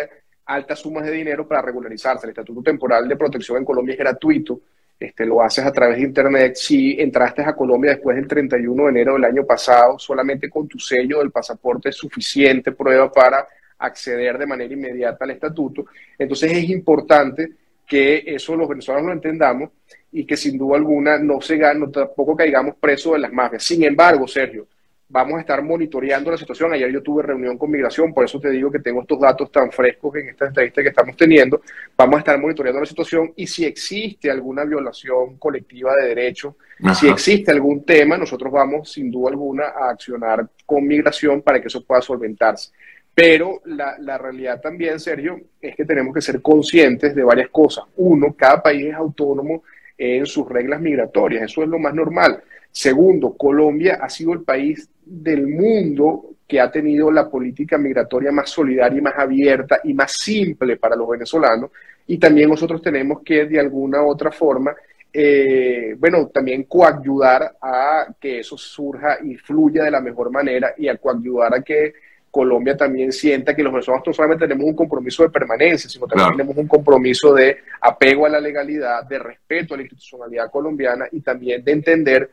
altas 0.46 0.78
sumas 0.78 1.04
de 1.04 1.10
dinero 1.10 1.46
para 1.46 1.62
regularizarse. 1.62 2.26
El 2.26 2.30
estatuto 2.30 2.62
temporal 2.62 3.08
de 3.08 3.16
protección 3.16 3.58
en 3.58 3.64
Colombia 3.64 3.94
es 3.94 3.98
gratuito. 3.98 4.60
Este, 4.98 5.26
lo 5.26 5.42
haces 5.42 5.64
a 5.64 5.72
través 5.72 5.96
de 5.96 6.04
Internet. 6.04 6.54
Si 6.54 7.00
entraste 7.00 7.42
a 7.42 7.56
Colombia 7.56 7.92
después 7.92 8.16
del 8.16 8.28
31 8.28 8.84
de 8.84 8.90
enero 8.90 9.14
del 9.14 9.24
año 9.24 9.44
pasado, 9.44 9.98
solamente 9.98 10.48
con 10.48 10.68
tu 10.68 10.78
sello 10.78 11.18
del 11.18 11.32
pasaporte 11.32 11.88
es 11.88 11.96
suficiente 11.96 12.70
prueba 12.70 13.10
para 13.10 13.46
acceder 13.86 14.38
de 14.38 14.46
manera 14.46 14.72
inmediata 14.72 15.24
al 15.24 15.32
estatuto. 15.32 15.86
Entonces 16.18 16.52
es 16.52 16.68
importante 16.70 17.52
que 17.86 18.22
eso 18.26 18.56
los 18.56 18.68
venezolanos 18.68 19.08
lo 19.08 19.12
entendamos 19.12 19.70
y 20.12 20.24
que 20.24 20.36
sin 20.36 20.56
duda 20.56 20.76
alguna 20.76 21.18
no 21.18 21.40
se 21.40 21.58
no, 21.74 21.90
tampoco 21.90 22.36
caigamos 22.36 22.76
presos 22.76 23.14
de 23.14 23.18
las 23.18 23.32
mafias. 23.32 23.62
Sin 23.64 23.82
embargo, 23.82 24.26
Sergio, 24.28 24.66
vamos 25.12 25.36
a 25.36 25.40
estar 25.40 25.62
monitoreando 25.62 26.30
la 26.30 26.38
situación. 26.38 26.72
Ayer 26.72 26.90
yo 26.90 27.02
tuve 27.02 27.22
reunión 27.22 27.58
con 27.58 27.70
migración, 27.70 28.14
por 28.14 28.24
eso 28.24 28.40
te 28.40 28.50
digo 28.50 28.70
que 28.70 28.78
tengo 28.78 29.02
estos 29.02 29.20
datos 29.20 29.52
tan 29.52 29.70
frescos 29.70 30.16
en 30.16 30.30
esta 30.30 30.46
estadística 30.48 30.82
que 30.82 30.88
estamos 30.88 31.16
teniendo. 31.16 31.60
Vamos 31.96 32.16
a 32.16 32.18
estar 32.20 32.40
monitoreando 32.40 32.80
la 32.80 32.86
situación 32.86 33.32
y 33.36 33.46
si 33.46 33.64
existe 33.66 34.30
alguna 34.30 34.64
violación 34.64 35.36
colectiva 35.36 35.94
de 35.96 36.08
derechos, 36.08 36.54
si 36.98 37.08
existe 37.08 37.52
algún 37.52 37.84
tema, 37.84 38.16
nosotros 38.16 38.50
vamos 38.50 38.90
sin 38.90 39.10
duda 39.10 39.30
alguna 39.30 39.64
a 39.66 39.90
accionar 39.90 40.48
con 40.64 40.86
migración 40.86 41.42
para 41.42 41.60
que 41.60 41.68
eso 41.68 41.84
pueda 41.84 42.00
solventarse. 42.00 42.70
Pero 43.14 43.60
la, 43.66 44.16
realidad 44.16 44.60
también, 44.60 44.98
Sergio, 44.98 45.38
es 45.60 45.76
que 45.76 45.84
tenemos 45.84 46.14
que 46.14 46.22
ser 46.22 46.40
conscientes 46.40 47.14
de 47.14 47.22
varias 47.22 47.50
cosas. 47.50 47.84
Uno, 47.96 48.34
cada 48.34 48.62
país 48.62 48.86
es 48.86 48.94
autónomo 48.94 49.64
en 49.98 50.24
sus 50.24 50.48
reglas 50.48 50.80
migratorias, 50.80 51.42
eso 51.44 51.62
es 51.62 51.68
lo 51.68 51.78
más 51.78 51.94
normal. 51.94 52.42
Segundo, 52.70 53.36
Colombia 53.36 53.98
ha 54.00 54.08
sido 54.08 54.32
el 54.32 54.42
país 54.42 54.88
del 55.04 55.46
mundo 55.46 56.30
que 56.48 56.58
ha 56.58 56.70
tenido 56.70 57.10
la 57.10 57.28
política 57.28 57.76
migratoria 57.76 58.32
más 58.32 58.48
solidaria 58.48 58.98
y 58.98 59.02
más 59.02 59.14
abierta 59.16 59.80
y 59.84 59.92
más 59.92 60.12
simple 60.12 60.78
para 60.78 60.96
los 60.96 61.08
venezolanos. 61.08 61.70
Y 62.06 62.18
también 62.18 62.48
nosotros 62.48 62.80
tenemos 62.80 63.20
que, 63.22 63.44
de 63.44 63.60
alguna 63.60 64.02
u 64.02 64.08
otra 64.08 64.32
forma, 64.32 64.74
eh, 65.12 65.94
bueno, 65.98 66.28
también 66.28 66.64
coayudar 66.64 67.56
a 67.60 68.06
que 68.18 68.40
eso 68.40 68.56
surja 68.56 69.18
y 69.22 69.36
fluya 69.36 69.84
de 69.84 69.90
la 69.90 70.00
mejor 70.00 70.30
manera 70.30 70.74
y 70.78 70.88
a 70.88 70.96
coayudar 70.96 71.54
a 71.54 71.62
que 71.62 71.92
Colombia 72.32 72.74
también 72.74 73.12
sienta 73.12 73.54
que 73.54 73.62
los 73.62 73.70
venezolanos 73.70 74.06
no 74.06 74.12
solamente 74.14 74.48
tenemos 74.48 74.66
un 74.66 74.74
compromiso 74.74 75.22
de 75.22 75.28
permanencia, 75.28 75.90
sino 75.90 76.06
también 76.06 76.30
tenemos 76.30 76.56
un 76.56 76.66
compromiso 76.66 77.34
de 77.34 77.58
apego 77.78 78.24
a 78.24 78.30
la 78.30 78.40
legalidad, 78.40 79.04
de 79.04 79.18
respeto 79.18 79.74
a 79.74 79.76
la 79.76 79.82
institucionalidad 79.82 80.50
colombiana 80.50 81.06
y 81.12 81.20
también 81.20 81.62
de 81.62 81.72
entender 81.72 82.30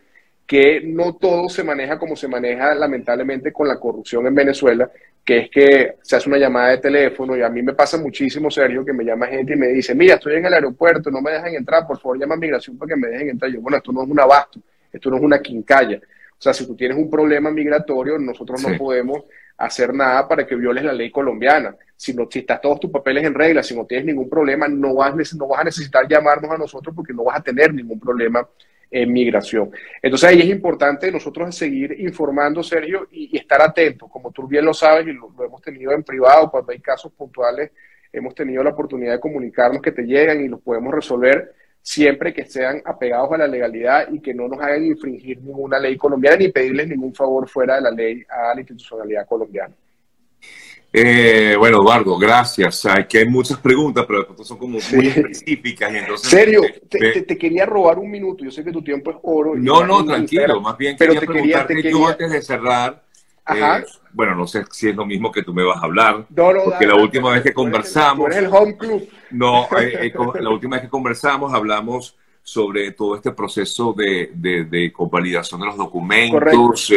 que 0.47 0.81
no 0.85 1.17
todo 1.17 1.49
se 1.49 1.65
maneja 1.65 1.99
como 1.99 2.15
se 2.15 2.29
maneja 2.29 2.73
lamentablemente 2.75 3.51
con 3.51 3.67
la 3.67 3.77
corrupción 3.77 4.25
en 4.25 4.33
Venezuela, 4.33 4.89
que 5.25 5.37
es 5.37 5.49
que 5.51 5.95
se 6.01 6.15
hace 6.15 6.29
una 6.29 6.37
llamada 6.37 6.69
de 6.69 6.77
teléfono 6.77 7.35
y 7.35 7.41
a 7.41 7.49
mí 7.49 7.61
me 7.61 7.73
pasa 7.73 7.97
muchísimo, 7.97 8.49
Sergio, 8.49 8.85
que 8.85 8.93
me 8.93 9.03
llama 9.03 9.27
gente 9.27 9.51
y 9.51 9.57
me 9.57 9.67
dice, 9.67 9.93
mira, 9.93 10.15
estoy 10.15 10.37
en 10.37 10.45
el 10.45 10.53
aeropuerto, 10.53 11.11
no 11.11 11.21
me 11.21 11.31
dejan 11.31 11.55
entrar, 11.55 11.85
por 11.85 11.99
favor 11.99 12.17
llama 12.17 12.35
a 12.35 12.37
migración 12.37 12.77
para 12.77 12.87
que 12.87 12.95
me 12.95 13.09
dejen 13.09 13.31
entrar. 13.31 13.51
Yo, 13.51 13.59
bueno, 13.59 13.77
esto 13.77 13.91
no 13.91 14.03
es 14.03 14.09
un 14.09 14.19
abasto, 14.21 14.61
esto 14.93 15.09
no 15.09 15.17
es 15.17 15.23
una 15.23 15.41
quincalla. 15.41 15.97
O 15.97 16.41
sea, 16.41 16.53
si 16.53 16.65
tú 16.65 16.73
tienes 16.73 16.97
un 16.97 17.09
problema 17.09 17.51
migratorio, 17.51 18.17
nosotros 18.17 18.65
no 18.65 18.77
podemos 18.77 19.25
hacer 19.59 19.93
nada 19.93 20.27
para 20.27 20.47
que 20.47 20.55
violes 20.55 20.83
la 20.83 20.93
ley 20.93 21.11
colombiana. 21.11 21.75
Si, 21.95 22.13
no, 22.13 22.27
si 22.31 22.39
estás 22.39 22.61
todos 22.61 22.79
tus 22.79 22.89
papeles 22.89 23.25
en 23.25 23.33
regla, 23.33 23.61
si 23.61 23.75
no 23.75 23.85
tienes 23.85 24.05
ningún 24.05 24.29
problema, 24.29 24.69
no 24.69 24.95
vas, 24.95 25.33
no 25.35 25.47
vas 25.49 25.59
a 25.59 25.63
necesitar 25.65 26.07
llamarnos 26.07 26.49
a 26.49 26.57
nosotros 26.57 26.95
porque 26.95 27.13
no 27.13 27.25
vas 27.25 27.39
a 27.39 27.43
tener 27.43 27.73
ningún 27.73 27.99
problema 27.99 28.47
en 28.89 29.11
migración. 29.11 29.69
Entonces 30.01 30.29
ahí 30.29 30.39
es 30.39 30.47
importante 30.47 31.11
nosotros 31.11 31.53
seguir 31.53 31.99
informando, 31.99 32.63
Sergio, 32.63 33.07
y, 33.11 33.37
estar 33.37 33.61
atentos. 33.61 34.09
Como 34.09 34.31
tú 34.31 34.47
bien 34.47 34.63
lo 34.63 34.73
sabes 34.73 35.05
y 35.07 35.11
lo, 35.11 35.33
hemos 35.43 35.61
tenido 35.61 35.91
en 35.91 36.03
privado, 36.03 36.49
cuando 36.49 36.71
hay 36.71 36.79
casos 36.79 37.11
puntuales, 37.11 37.71
hemos 38.13 38.33
tenido 38.33 38.63
la 38.63 38.71
oportunidad 38.71 39.13
de 39.13 39.19
comunicarnos 39.19 39.81
que 39.81 39.91
te 39.91 40.03
llegan 40.03 40.39
y 40.39 40.47
los 40.47 40.61
podemos 40.61 40.93
resolver 40.93 41.53
siempre 41.89 42.31
que 42.31 42.45
sean 42.45 42.83
apegados 42.85 43.31
a 43.31 43.37
la 43.39 43.47
legalidad 43.47 44.09
y 44.11 44.19
que 44.19 44.31
no 44.31 44.47
nos 44.47 44.59
hagan 44.61 44.85
infringir 44.85 45.41
ninguna 45.41 45.79
ley 45.79 45.97
colombiana 45.97 46.37
ni 46.37 46.49
pedirles 46.49 46.87
ningún 46.87 47.15
favor 47.15 47.49
fuera 47.49 47.77
de 47.77 47.81
la 47.81 47.89
ley 47.89 48.23
a 48.29 48.53
la 48.53 48.61
institucionalidad 48.61 49.27
colombiana. 49.27 49.73
Eh, 50.93 51.55
bueno, 51.57 51.77
Eduardo, 51.77 52.15
gracias. 52.19 52.85
Aquí 52.85 53.17
hay 53.17 53.27
muchas 53.27 53.57
preguntas, 53.57 54.05
pero 54.07 54.35
son 54.43 54.59
como 54.59 54.77
muy 54.93 55.07
específicas. 55.07 55.91
entonces, 55.91 56.29
Serio, 56.29 56.61
te, 56.87 57.37
quería 57.39 57.65
robar 57.65 57.97
un 57.97 58.11
minuto. 58.11 58.45
Yo 58.45 58.51
sé 58.51 58.63
que 58.63 58.71
tu 58.71 58.83
tiempo 58.83 59.09
es 59.09 59.17
oro. 59.23 59.55
No, 59.55 59.83
no, 59.83 60.05
tranquilo. 60.05 60.61
más 60.61 60.77
bien 60.77 60.95
quería 60.95 61.21
preguntarte 61.21 61.91
yo 61.91 62.07
antes 62.07 62.31
de 62.31 62.41
cerrar 62.43 63.03
Eh, 63.55 63.85
bueno, 64.13 64.35
no 64.35 64.47
sé 64.47 64.63
si 64.71 64.89
es 64.89 64.95
lo 64.95 65.05
mismo 65.05 65.31
que 65.31 65.43
tú 65.43 65.53
me 65.53 65.63
vas 65.63 65.77
a 65.77 65.85
hablar. 65.85 66.25
porque 66.35 66.87
la 66.87 66.95
última 66.95 67.31
vez 67.31 67.43
que 67.43 67.53
conversamos. 67.53 68.35
el 68.35 68.47
home 68.47 68.77
club. 68.77 69.07
No, 69.31 69.67
eh, 69.79 70.11
la 70.39 70.49
última 70.49 70.75
vez 70.77 70.85
que 70.85 70.89
conversamos 70.89 71.53
hablamos 71.53 72.17
sobre 72.41 72.91
todo 72.93 73.15
este 73.15 73.31
proceso 73.31 73.93
de, 73.93 74.31
de, 74.33 74.91
convalidación 74.91 75.61
de 75.61 75.67
los 75.67 75.77
documentos 75.77 76.91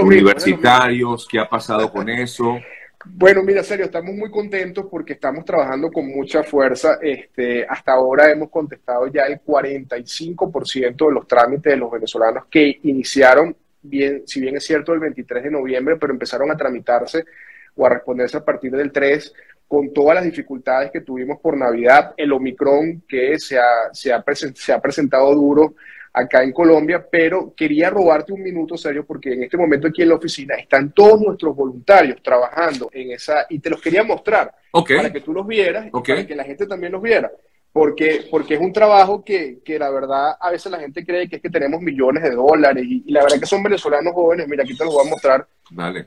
universitarios, 0.00 1.26
qué 1.28 1.40
ha 1.40 1.48
pasado 1.48 1.90
con 1.90 2.08
eso. 2.08 2.58
Bueno, 3.06 3.42
mira, 3.42 3.62
serio, 3.62 3.84
estamos 3.84 4.14
muy 4.14 4.30
contentos 4.30 4.86
porque 4.90 5.12
estamos 5.14 5.44
trabajando 5.44 5.90
con 5.90 6.06
mucha 6.06 6.42
fuerza. 6.42 6.98
Este, 7.02 7.66
hasta 7.66 7.92
ahora 7.92 8.30
hemos 8.30 8.50
contestado 8.50 9.08
ya 9.08 9.24
el 9.24 9.40
45% 9.42 11.08
de 11.08 11.12
los 11.12 11.26
trámites 11.26 11.72
de 11.72 11.76
los 11.76 11.90
venezolanos 11.90 12.44
que 12.50 12.78
iniciaron, 12.84 13.54
bien, 13.84 14.22
si 14.26 14.40
bien 14.40 14.56
es 14.56 14.64
cierto, 14.64 14.92
el 14.92 15.00
23 15.00 15.44
de 15.44 15.50
noviembre, 15.50 15.96
pero 15.96 16.12
empezaron 16.12 16.50
a 16.50 16.56
tramitarse 16.56 17.24
o 17.76 17.86
a 17.86 17.90
responderse 17.90 18.36
a 18.36 18.44
partir 18.44 18.72
del 18.72 18.90
3, 18.90 19.32
con 19.68 19.92
todas 19.92 20.16
las 20.16 20.24
dificultades 20.24 20.90
que 20.90 21.00
tuvimos 21.00 21.40
por 21.40 21.56
Navidad, 21.56 22.14
el 22.16 22.32
Omicron 22.32 23.02
que 23.08 23.38
se 23.38 23.58
ha, 23.58 23.92
se 23.92 24.12
ha, 24.12 24.24
se 24.54 24.72
ha 24.72 24.80
presentado 24.80 25.34
duro 25.34 25.74
acá 26.12 26.44
en 26.44 26.52
Colombia, 26.52 27.04
pero 27.10 27.52
quería 27.56 27.90
robarte 27.90 28.32
un 28.32 28.42
minuto, 28.42 28.76
serio, 28.76 29.04
porque 29.04 29.32
en 29.32 29.42
este 29.42 29.56
momento 29.56 29.88
aquí 29.88 30.02
en 30.02 30.10
la 30.10 30.14
oficina 30.14 30.54
están 30.54 30.92
todos 30.92 31.20
nuestros 31.20 31.56
voluntarios 31.56 32.22
trabajando 32.22 32.88
en 32.92 33.10
esa, 33.10 33.46
y 33.50 33.58
te 33.58 33.70
los 33.70 33.82
quería 33.82 34.04
mostrar 34.04 34.54
para 34.70 35.12
que 35.12 35.20
tú 35.20 35.32
los 35.32 35.46
vieras 35.46 35.86
y 35.86 35.90
para 35.90 36.26
que 36.26 36.36
la 36.36 36.44
gente 36.44 36.66
también 36.66 36.92
los 36.92 37.02
viera. 37.02 37.30
Porque, 37.74 38.28
porque 38.30 38.54
es 38.54 38.60
un 38.60 38.72
trabajo 38.72 39.24
que, 39.24 39.58
que, 39.64 39.80
la 39.80 39.90
verdad 39.90 40.36
a 40.40 40.52
veces 40.52 40.70
la 40.70 40.78
gente 40.78 41.04
cree 41.04 41.28
que 41.28 41.36
es 41.36 41.42
que 41.42 41.50
tenemos 41.50 41.80
millones 41.80 42.22
de 42.22 42.30
dólares 42.30 42.84
y, 42.88 43.10
la 43.10 43.24
verdad 43.24 43.40
que 43.40 43.46
son 43.46 43.64
venezolanos 43.64 44.14
jóvenes, 44.14 44.46
mira 44.46 44.62
aquí 44.62 44.76
te 44.76 44.84
los 44.84 44.94
voy 44.94 45.04
a 45.04 45.10
mostrar, 45.10 45.48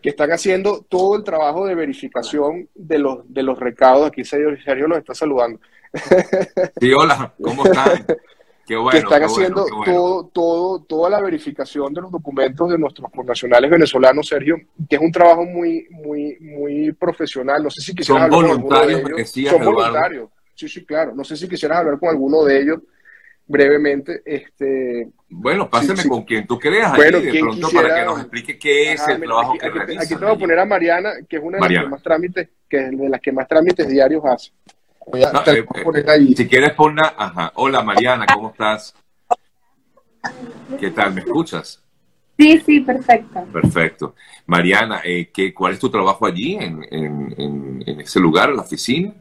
que 0.02 0.08
están 0.08 0.32
haciendo 0.32 0.86
todo 0.88 1.18
el 1.18 1.26
trabajo 1.26 1.66
de 1.66 1.76
verificación 1.76 2.70
de 2.74 3.00
los, 3.00 3.34
de 3.34 3.44
los 3.44 3.60
recados. 3.60 4.08
Aquí 4.08 4.24
Sergio, 4.24 4.88
los 4.88 4.98
está 4.98 5.14
saludando. 5.14 5.60
Sí, 6.80 6.94
hola, 6.94 7.34
¿cómo 7.42 7.66
están? 7.66 8.06
que 8.66 8.98
están 8.98 9.24
haciendo 9.24 9.66
todo, 9.86 10.28
todo, 10.28 10.82
toda 10.84 11.10
la 11.10 11.22
verificación 11.22 11.94
de 11.94 12.02
los 12.02 12.12
documentos 12.12 12.70
de 12.70 12.78
nuestros 12.78 13.12
connacionales 13.12 13.70
venezolanos, 13.70 14.28
Sergio, 14.28 14.56
que 14.90 14.96
es 14.96 15.02
un 15.02 15.12
trabajo 15.12 15.44
muy, 15.44 15.86
muy, 15.90 16.38
muy 16.40 16.94
profesional. 16.94 17.62
No 17.62 17.70
sé 17.70 17.82
si 17.82 17.94
quisieras 17.94 18.24
hablar 18.24 18.42
con 18.42 18.52
alguno 18.52 18.86
de 18.86 18.94
ellos. 18.94 19.32
Son 19.50 19.66
voluntarios. 19.66 20.30
Sí, 20.58 20.68
sí, 20.68 20.84
claro. 20.84 21.14
No 21.14 21.24
sé 21.24 21.38
si 21.38 21.48
quisieras 21.48 21.78
hablar 21.78 22.00
con 22.00 22.10
alguno 22.10 22.44
de 22.44 22.60
ellos 22.60 22.80
brevemente. 23.46 24.24
Este, 24.26 25.08
bueno, 25.30 25.70
páseme 25.70 26.04
con 26.08 26.24
quien 26.24 26.48
tú 26.48 26.58
creas 26.58 26.96
bueno, 26.96 27.20
de 27.20 27.40
pronto 27.40 27.70
para 27.70 27.96
que 27.96 28.06
nos 28.06 28.20
explique 28.22 28.58
qué 28.58 28.94
es 28.94 29.08
el 29.08 29.22
trabajo 29.22 29.54
que 29.56 29.70
realiza. 29.70 30.02
Aquí 30.02 30.16
te 30.16 30.26
voy 30.26 30.34
a 30.34 30.40
poner 30.40 30.58
a 30.58 30.66
Mariana, 30.66 31.12
que 31.30 31.38
es 31.38 31.44
una 31.44 31.60
de 31.60 31.70
las 31.70 31.84
que 31.84 31.90
más 31.90 32.02
trámites, 32.02 32.50
que 32.68 32.78
de 32.78 33.10
las 33.10 33.22
que 33.22 33.32
más 33.32 33.48
trámites 33.48 33.88
diarios 33.88 34.26
hace. 34.26 34.52
Eh, 35.14 35.64
eh, 35.76 36.34
si 36.36 36.48
quieres 36.48 36.74
poner, 36.74 37.06
ajá. 37.06 37.52
Hola 37.56 37.84
Mariana, 37.84 38.26
¿cómo 38.34 38.50
estás? 38.50 38.96
¿Qué 40.80 40.90
tal? 40.90 41.14
¿Me 41.14 41.22
escuchas? 41.22 41.84
Sí, 42.38 42.60
sí, 42.66 42.80
perfecto. 42.82 43.46
Perfecto. 43.54 44.16
Mariana, 44.48 45.02
eh, 45.04 45.30
¿qué, 45.32 45.54
¿cuál 45.54 45.74
es 45.74 45.80
tu 45.80 45.90
trabajo 45.90 46.26
allí, 46.26 46.56
en, 46.56 46.84
en, 46.92 48.00
ese 48.02 48.20
lugar, 48.20 48.50
en 48.50 48.56
la 48.58 48.64
oficina? 48.64 49.14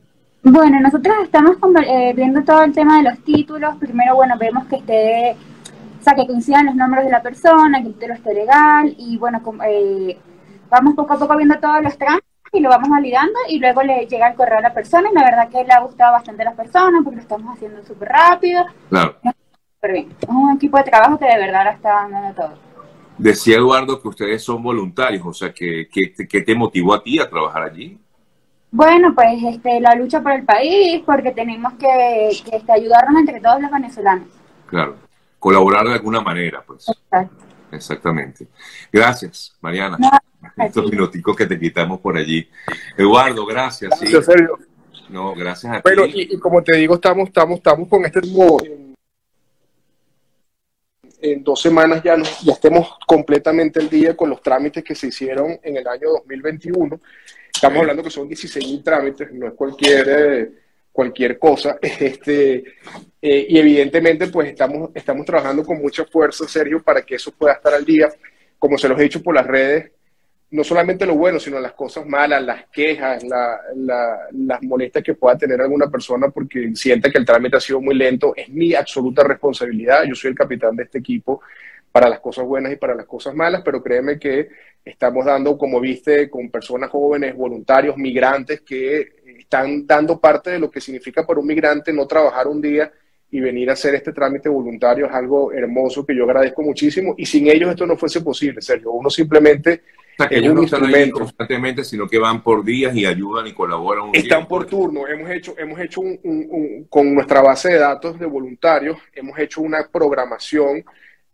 Bueno, 0.48 0.78
nosotros 0.78 1.16
estamos 1.24 1.56
eh, 1.88 2.12
viendo 2.14 2.40
todo 2.44 2.62
el 2.62 2.72
tema 2.72 2.98
de 2.98 3.10
los 3.10 3.18
títulos. 3.24 3.74
Primero, 3.78 4.14
bueno, 4.14 4.38
vemos 4.38 4.64
que 4.66 4.76
esté, 4.76 5.36
o 5.98 6.02
sea, 6.04 6.14
que 6.14 6.24
coincidan 6.24 6.66
los 6.66 6.76
nombres 6.76 7.04
de 7.04 7.10
la 7.10 7.20
persona, 7.20 7.82
que 7.82 7.88
el 7.88 7.94
título 7.94 8.14
esté 8.14 8.32
legal 8.32 8.94
y 8.96 9.16
bueno, 9.18 9.42
vamos 10.70 10.94
poco 10.94 11.14
a 11.14 11.18
poco 11.18 11.36
viendo 11.36 11.58
todos 11.58 11.82
los 11.82 11.98
trámites 11.98 12.28
y 12.52 12.60
lo 12.60 12.68
vamos 12.68 12.88
validando 12.88 13.36
y 13.48 13.58
luego 13.58 13.82
le 13.82 14.06
llega 14.06 14.28
el 14.28 14.36
correo 14.36 14.58
a 14.58 14.60
la 14.60 14.72
persona 14.72 15.10
y 15.10 15.14
la 15.16 15.24
verdad 15.24 15.48
que 15.48 15.64
le 15.64 15.72
ha 15.72 15.80
gustado 15.80 16.12
bastante 16.12 16.42
a 16.42 16.44
las 16.44 16.54
personas 16.54 17.02
porque 17.02 17.16
lo 17.16 17.22
estamos 17.22 17.52
haciendo 17.52 17.84
súper 17.84 18.08
rápido. 18.10 18.64
Claro. 18.88 19.16
Súper 19.74 19.92
bien. 19.92 20.14
Es 20.20 20.28
un 20.28 20.54
equipo 20.54 20.78
de 20.78 20.84
trabajo 20.84 21.18
que 21.18 21.26
de 21.26 21.38
verdad 21.38 21.64
la 21.64 21.72
está 21.72 22.08
dando 22.08 22.34
todo. 22.40 22.54
Decía 23.18 23.56
Eduardo 23.56 24.00
que 24.00 24.06
ustedes 24.06 24.44
son 24.44 24.62
voluntarios, 24.62 25.26
o 25.26 25.34
sea, 25.34 25.52
¿qué, 25.52 25.88
qué, 25.90 26.40
te 26.42 26.54
motivó 26.54 26.94
a 26.94 27.02
ti 27.02 27.18
a 27.18 27.28
trabajar 27.28 27.64
allí? 27.64 27.98
Bueno, 28.76 29.14
pues 29.14 29.42
este, 29.42 29.80
la 29.80 29.94
lucha 29.94 30.22
por 30.22 30.32
el 30.32 30.44
país, 30.44 31.02
porque 31.04 31.32
tenemos 31.32 31.72
que, 31.74 32.30
que 32.44 32.56
este, 32.56 32.72
ayudarnos 32.72 33.20
entre 33.20 33.40
todos 33.40 33.60
los 33.60 33.70
venezolanos. 33.70 34.28
Claro, 34.66 34.96
colaborar 35.38 35.86
de 35.86 35.94
alguna 35.94 36.20
manera, 36.20 36.62
pues. 36.66 36.88
Exacto. 36.88 37.44
Exactamente. 37.72 38.46
Gracias, 38.92 39.56
Mariana 39.60 39.98
estos 40.56 40.90
minuticos 40.90 41.36
que 41.36 41.46
te 41.46 41.58
quitamos 41.58 42.00
por 42.00 42.16
allí. 42.16 42.48
Eduardo, 42.96 43.44
gracias. 43.46 43.90
Gracias, 43.98 44.24
Sergio. 44.24 44.58
No, 45.08 45.34
gracias 45.34 45.72
a 45.72 45.76
ti. 45.76 45.82
Bueno, 45.84 46.04
y, 46.06 46.38
como 46.38 46.62
te 46.62 46.76
digo, 46.76 46.94
estamos, 46.94 47.28
estamos, 47.28 47.58
estamos 47.58 47.88
con 47.88 48.04
este 48.04 48.20
modo. 48.28 48.58
En, 51.20 51.42
dos 51.42 51.60
semanas 51.60 52.02
ya, 52.04 52.16
ya 52.16 52.52
estemos 52.52 52.88
completamente 53.06 53.80
el 53.80 53.88
día 53.88 54.16
con 54.16 54.30
los 54.30 54.40
trámites 54.42 54.84
que 54.84 54.94
se 54.94 55.08
hicieron 55.08 55.58
en 55.62 55.76
el 55.76 55.86
año 55.86 56.10
2021. 56.20 57.00
Estamos 57.56 57.78
hablando 57.78 58.02
que 58.02 58.10
son 58.10 58.28
16.000 58.28 58.84
trámites, 58.84 59.32
no 59.32 59.46
es 59.46 59.54
cualquier, 59.54 60.08
eh, 60.08 60.50
cualquier 60.92 61.38
cosa. 61.38 61.78
Este, 61.82 62.62
eh, 63.22 63.46
y 63.48 63.58
evidentemente, 63.58 64.26
pues 64.28 64.50
estamos, 64.50 64.90
estamos 64.94 65.24
trabajando 65.24 65.64
con 65.64 65.80
mucha 65.80 66.04
fuerza, 66.04 66.46
Sergio, 66.46 66.82
para 66.82 67.00
que 67.00 67.14
eso 67.14 67.32
pueda 67.32 67.54
estar 67.54 67.72
al 67.72 67.84
día. 67.84 68.08
Como 68.58 68.76
se 68.76 68.88
los 68.88 69.00
he 69.00 69.04
dicho 69.04 69.22
por 69.22 69.34
las 69.34 69.46
redes, 69.46 69.90
no 70.50 70.62
solamente 70.64 71.06
lo 71.06 71.14
bueno, 71.14 71.40
sino 71.40 71.58
las 71.58 71.72
cosas 71.72 72.06
malas, 72.06 72.42
las 72.42 72.66
quejas, 72.66 73.24
las 73.24 74.62
molestias 74.62 75.02
que 75.02 75.14
pueda 75.14 75.38
tener 75.38 75.58
alguna 75.58 75.90
persona 75.90 76.28
porque 76.28 76.72
sienta 76.74 77.10
que 77.10 77.18
el 77.18 77.24
trámite 77.24 77.56
ha 77.56 77.60
sido 77.60 77.80
muy 77.80 77.94
lento, 77.94 78.34
es 78.36 78.50
mi 78.50 78.74
absoluta 78.74 79.24
responsabilidad. 79.24 80.04
Yo 80.04 80.14
soy 80.14 80.30
el 80.30 80.36
capitán 80.36 80.76
de 80.76 80.84
este 80.84 80.98
equipo 80.98 81.40
para 81.96 82.10
las 82.10 82.20
cosas 82.20 82.44
buenas 82.44 82.70
y 82.74 82.76
para 82.76 82.94
las 82.94 83.06
cosas 83.06 83.34
malas, 83.34 83.62
pero 83.64 83.82
créeme 83.82 84.18
que 84.18 84.50
estamos 84.84 85.24
dando, 85.24 85.56
como 85.56 85.80
viste, 85.80 86.28
con 86.28 86.50
personas 86.50 86.90
jóvenes, 86.90 87.34
voluntarios, 87.34 87.96
migrantes, 87.96 88.60
que 88.60 89.14
están 89.38 89.86
dando 89.86 90.20
parte 90.20 90.50
de 90.50 90.58
lo 90.58 90.70
que 90.70 90.78
significa 90.78 91.26
para 91.26 91.40
un 91.40 91.46
migrante 91.46 91.94
no 91.94 92.06
trabajar 92.06 92.48
un 92.48 92.60
día 92.60 92.92
y 93.30 93.40
venir 93.40 93.70
a 93.70 93.72
hacer 93.72 93.94
este 93.94 94.12
trámite 94.12 94.50
voluntario 94.50 95.06
es 95.06 95.12
algo 95.12 95.50
hermoso 95.52 96.04
que 96.04 96.14
yo 96.14 96.24
agradezco 96.24 96.60
muchísimo 96.60 97.14
y 97.16 97.24
sin 97.24 97.48
ellos 97.48 97.70
esto 97.70 97.86
no 97.86 97.96
fuese 97.96 98.20
posible, 98.20 98.60
Sergio. 98.60 98.90
Uno 98.90 99.08
simplemente 99.08 99.80
sea, 100.18 100.28
que 100.28 100.36
ellos 100.36 100.52
no 100.52 100.64
están 100.64 100.94
ahí 100.94 101.10
constantemente, 101.10 101.82
sino 101.82 102.06
que 102.06 102.18
van 102.18 102.42
por 102.42 102.62
días 102.62 102.94
y 102.94 103.06
ayudan 103.06 103.46
y 103.46 103.54
colaboran. 103.54 104.10
están 104.12 104.46
por 104.46 104.66
turno. 104.66 105.08
Hemos 105.08 105.30
hecho, 105.30 105.54
hemos 105.56 105.80
hecho 105.80 106.02
un, 106.02 106.86
con 106.90 107.14
nuestra 107.14 107.40
base 107.40 107.70
de 107.70 107.78
datos 107.78 108.18
de 108.18 108.26
voluntarios, 108.26 108.98
hemos 109.14 109.38
hecho 109.38 109.62
una 109.62 109.88
programación 109.90 110.84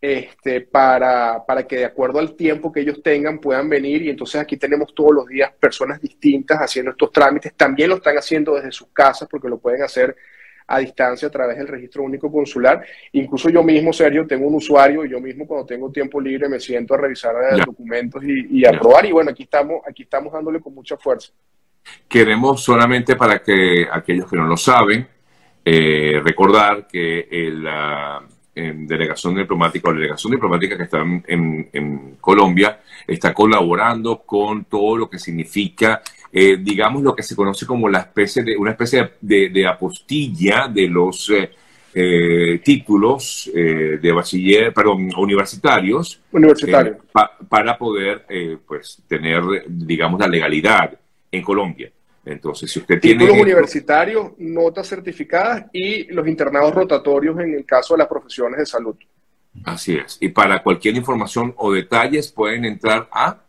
este, 0.05 0.59
para, 0.59 1.45
para 1.47 1.65
que 1.65 1.77
de 1.77 1.85
acuerdo 1.85 2.19
al 2.19 2.35
tiempo 2.35 2.73
que 2.73 2.81
ellos 2.81 3.01
tengan 3.01 3.39
puedan 3.39 3.69
venir 3.69 4.01
y 4.01 4.09
entonces 4.09 4.41
aquí 4.41 4.57
tenemos 4.57 4.93
todos 4.93 5.15
los 5.15 5.27
días 5.27 5.53
personas 5.57 6.01
distintas 6.01 6.57
haciendo 6.59 6.91
estos 6.91 7.09
trámites. 7.09 7.53
También 7.53 7.87
lo 7.87 7.95
están 7.95 8.17
haciendo 8.17 8.55
desde 8.55 8.73
sus 8.73 8.89
casas 8.89 9.29
porque 9.31 9.47
lo 9.47 9.59
pueden 9.59 9.81
hacer 9.81 10.13
a 10.67 10.79
distancia 10.79 11.29
a 11.29 11.31
través 11.31 11.57
del 11.57 11.69
registro 11.69 12.03
único 12.03 12.29
consular. 12.29 12.85
Incluso 13.13 13.47
yo 13.47 13.63
mismo, 13.63 13.93
Sergio, 13.93 14.27
tengo 14.27 14.45
un 14.45 14.55
usuario 14.55 15.05
y 15.05 15.09
yo 15.09 15.21
mismo 15.21 15.47
cuando 15.47 15.65
tengo 15.65 15.89
tiempo 15.89 16.19
libre 16.19 16.49
me 16.49 16.59
siento 16.59 16.95
a 16.95 16.97
revisar 16.97 17.35
documentos 17.65 18.21
y, 18.25 18.65
a 18.65 18.71
probar. 18.71 19.05
Y 19.05 19.13
bueno, 19.13 19.31
aquí 19.31 19.43
estamos, 19.43 19.83
aquí 19.87 20.03
estamos 20.03 20.33
dándole 20.33 20.59
con 20.59 20.75
mucha 20.75 20.97
fuerza. 20.97 21.31
Queremos 22.09 22.61
solamente 22.61 23.15
para 23.15 23.41
que 23.41 23.87
aquellos 23.89 24.29
que 24.29 24.35
no 24.35 24.47
lo 24.47 24.57
saben, 24.57 25.07
eh, 25.63 26.19
recordar 26.21 26.87
que 26.87 27.25
la 28.55 28.73
delegación 28.75 29.35
diplomática 29.35 29.89
o 29.89 29.93
delegación 29.93 30.31
diplomática 30.31 30.77
que 30.77 30.83
está 30.83 31.01
en, 31.01 31.69
en 31.73 32.17
Colombia 32.21 32.79
está 33.07 33.33
colaborando 33.33 34.19
con 34.19 34.65
todo 34.65 34.97
lo 34.97 35.09
que 35.09 35.19
significa 35.19 36.01
eh, 36.35 36.57
digamos, 36.59 37.03
lo 37.03 37.15
que 37.15 37.21
se 37.21 37.35
conoce 37.35 37.67
como 37.67 37.87
la 37.87 37.99
especie 37.99 38.41
de, 38.41 38.57
una 38.57 38.71
especie 38.71 39.11
de, 39.21 39.67
apostilla 39.67 40.67
de 40.67 40.87
los 40.87 41.29
eh, 41.29 41.51
eh, 41.93 42.59
títulos 42.63 43.51
de 43.53 44.11
bachiller, 44.11 44.73
perdón, 44.73 45.11
universitarios. 45.15 46.19
Universitarios. 46.31 46.97
para 47.47 47.77
poder, 47.77 48.25
pues, 48.65 49.03
tener, 49.07 49.43
digamos, 49.67 50.19
la 50.19 50.27
legalidad 50.27 50.97
en 51.31 51.43
Colombia. 51.43 51.91
Entonces, 52.25 52.71
si 52.71 52.79
usted 52.79 52.99
tiene... 52.99 53.25
Títulos 53.25 53.43
universitarios, 53.43 54.31
notas 54.37 54.87
certificadas 54.87 55.65
y 55.73 56.05
los 56.11 56.27
internados 56.27 56.73
rotatorios 56.73 57.39
en 57.39 57.53
el 57.53 57.65
caso 57.65 57.93
de 57.95 57.99
las 57.99 58.07
profesiones 58.07 58.59
de 58.59 58.65
salud. 58.65 58.95
Así 59.65 59.95
es. 59.95 60.17
Y 60.19 60.29
para 60.29 60.63
cualquier 60.63 60.95
información 60.95 61.53
o 61.57 61.71
detalles 61.71 62.31
pueden 62.31 62.65
entrar 62.65 63.07
a 63.11 63.39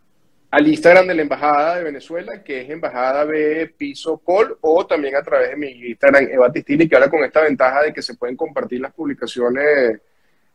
al 0.54 0.68
Instagram 0.68 1.08
de 1.08 1.14
la 1.14 1.22
Embajada 1.22 1.76
de 1.78 1.82
Venezuela, 1.82 2.44
que 2.44 2.60
es 2.60 2.70
Embajada 2.70 3.24
B 3.24 3.74
Piso 3.76 4.18
Col, 4.18 4.56
o 4.60 4.86
también 4.86 5.16
a 5.16 5.22
través 5.22 5.50
de 5.50 5.56
mi 5.56 5.68
Instagram 5.68 6.28
Eva 6.30 6.52
Tistini, 6.52 6.88
que 6.88 6.94
ahora 6.94 7.10
con 7.10 7.24
esta 7.24 7.40
ventaja 7.42 7.82
de 7.82 7.92
que 7.92 8.00
se 8.00 8.14
pueden 8.14 8.36
compartir 8.36 8.80
las 8.80 8.92
publicaciones 8.92 10.00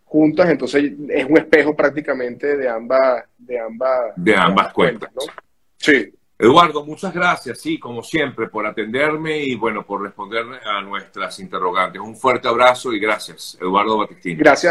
juntas, 0.05 0.49
entonces 0.49 0.93
es 1.10 1.25
un 1.25 1.38
espejo 1.38 1.75
prácticamente 1.75 2.55
de 2.55 2.69
ambas, 2.69 3.25
de 3.38 3.60
ambas, 3.60 3.99
de 4.15 4.36
ambas, 4.38 4.71
cuentas. 4.71 5.12
¿no? 5.13 5.21
Sí. 5.75 6.13
Eduardo, 6.41 6.86
muchas 6.86 7.13
gracias, 7.13 7.60
sí, 7.60 7.78
como 7.78 8.02
siempre, 8.02 8.47
por 8.47 8.65
atenderme 8.65 9.43
y 9.43 9.56
bueno, 9.56 9.86
por 9.86 10.02
responder 10.02 10.45
a 10.65 10.82
nuestras 10.82 11.38
interrogantes. 11.41 12.02
Un 12.02 12.15
fuerte 12.15 12.47
abrazo 12.47 12.93
y 12.93 12.99
gracias, 12.99 13.58
Eduardo 13.60 13.97
Batistini. 13.97 14.36
Gracias. 14.36 14.67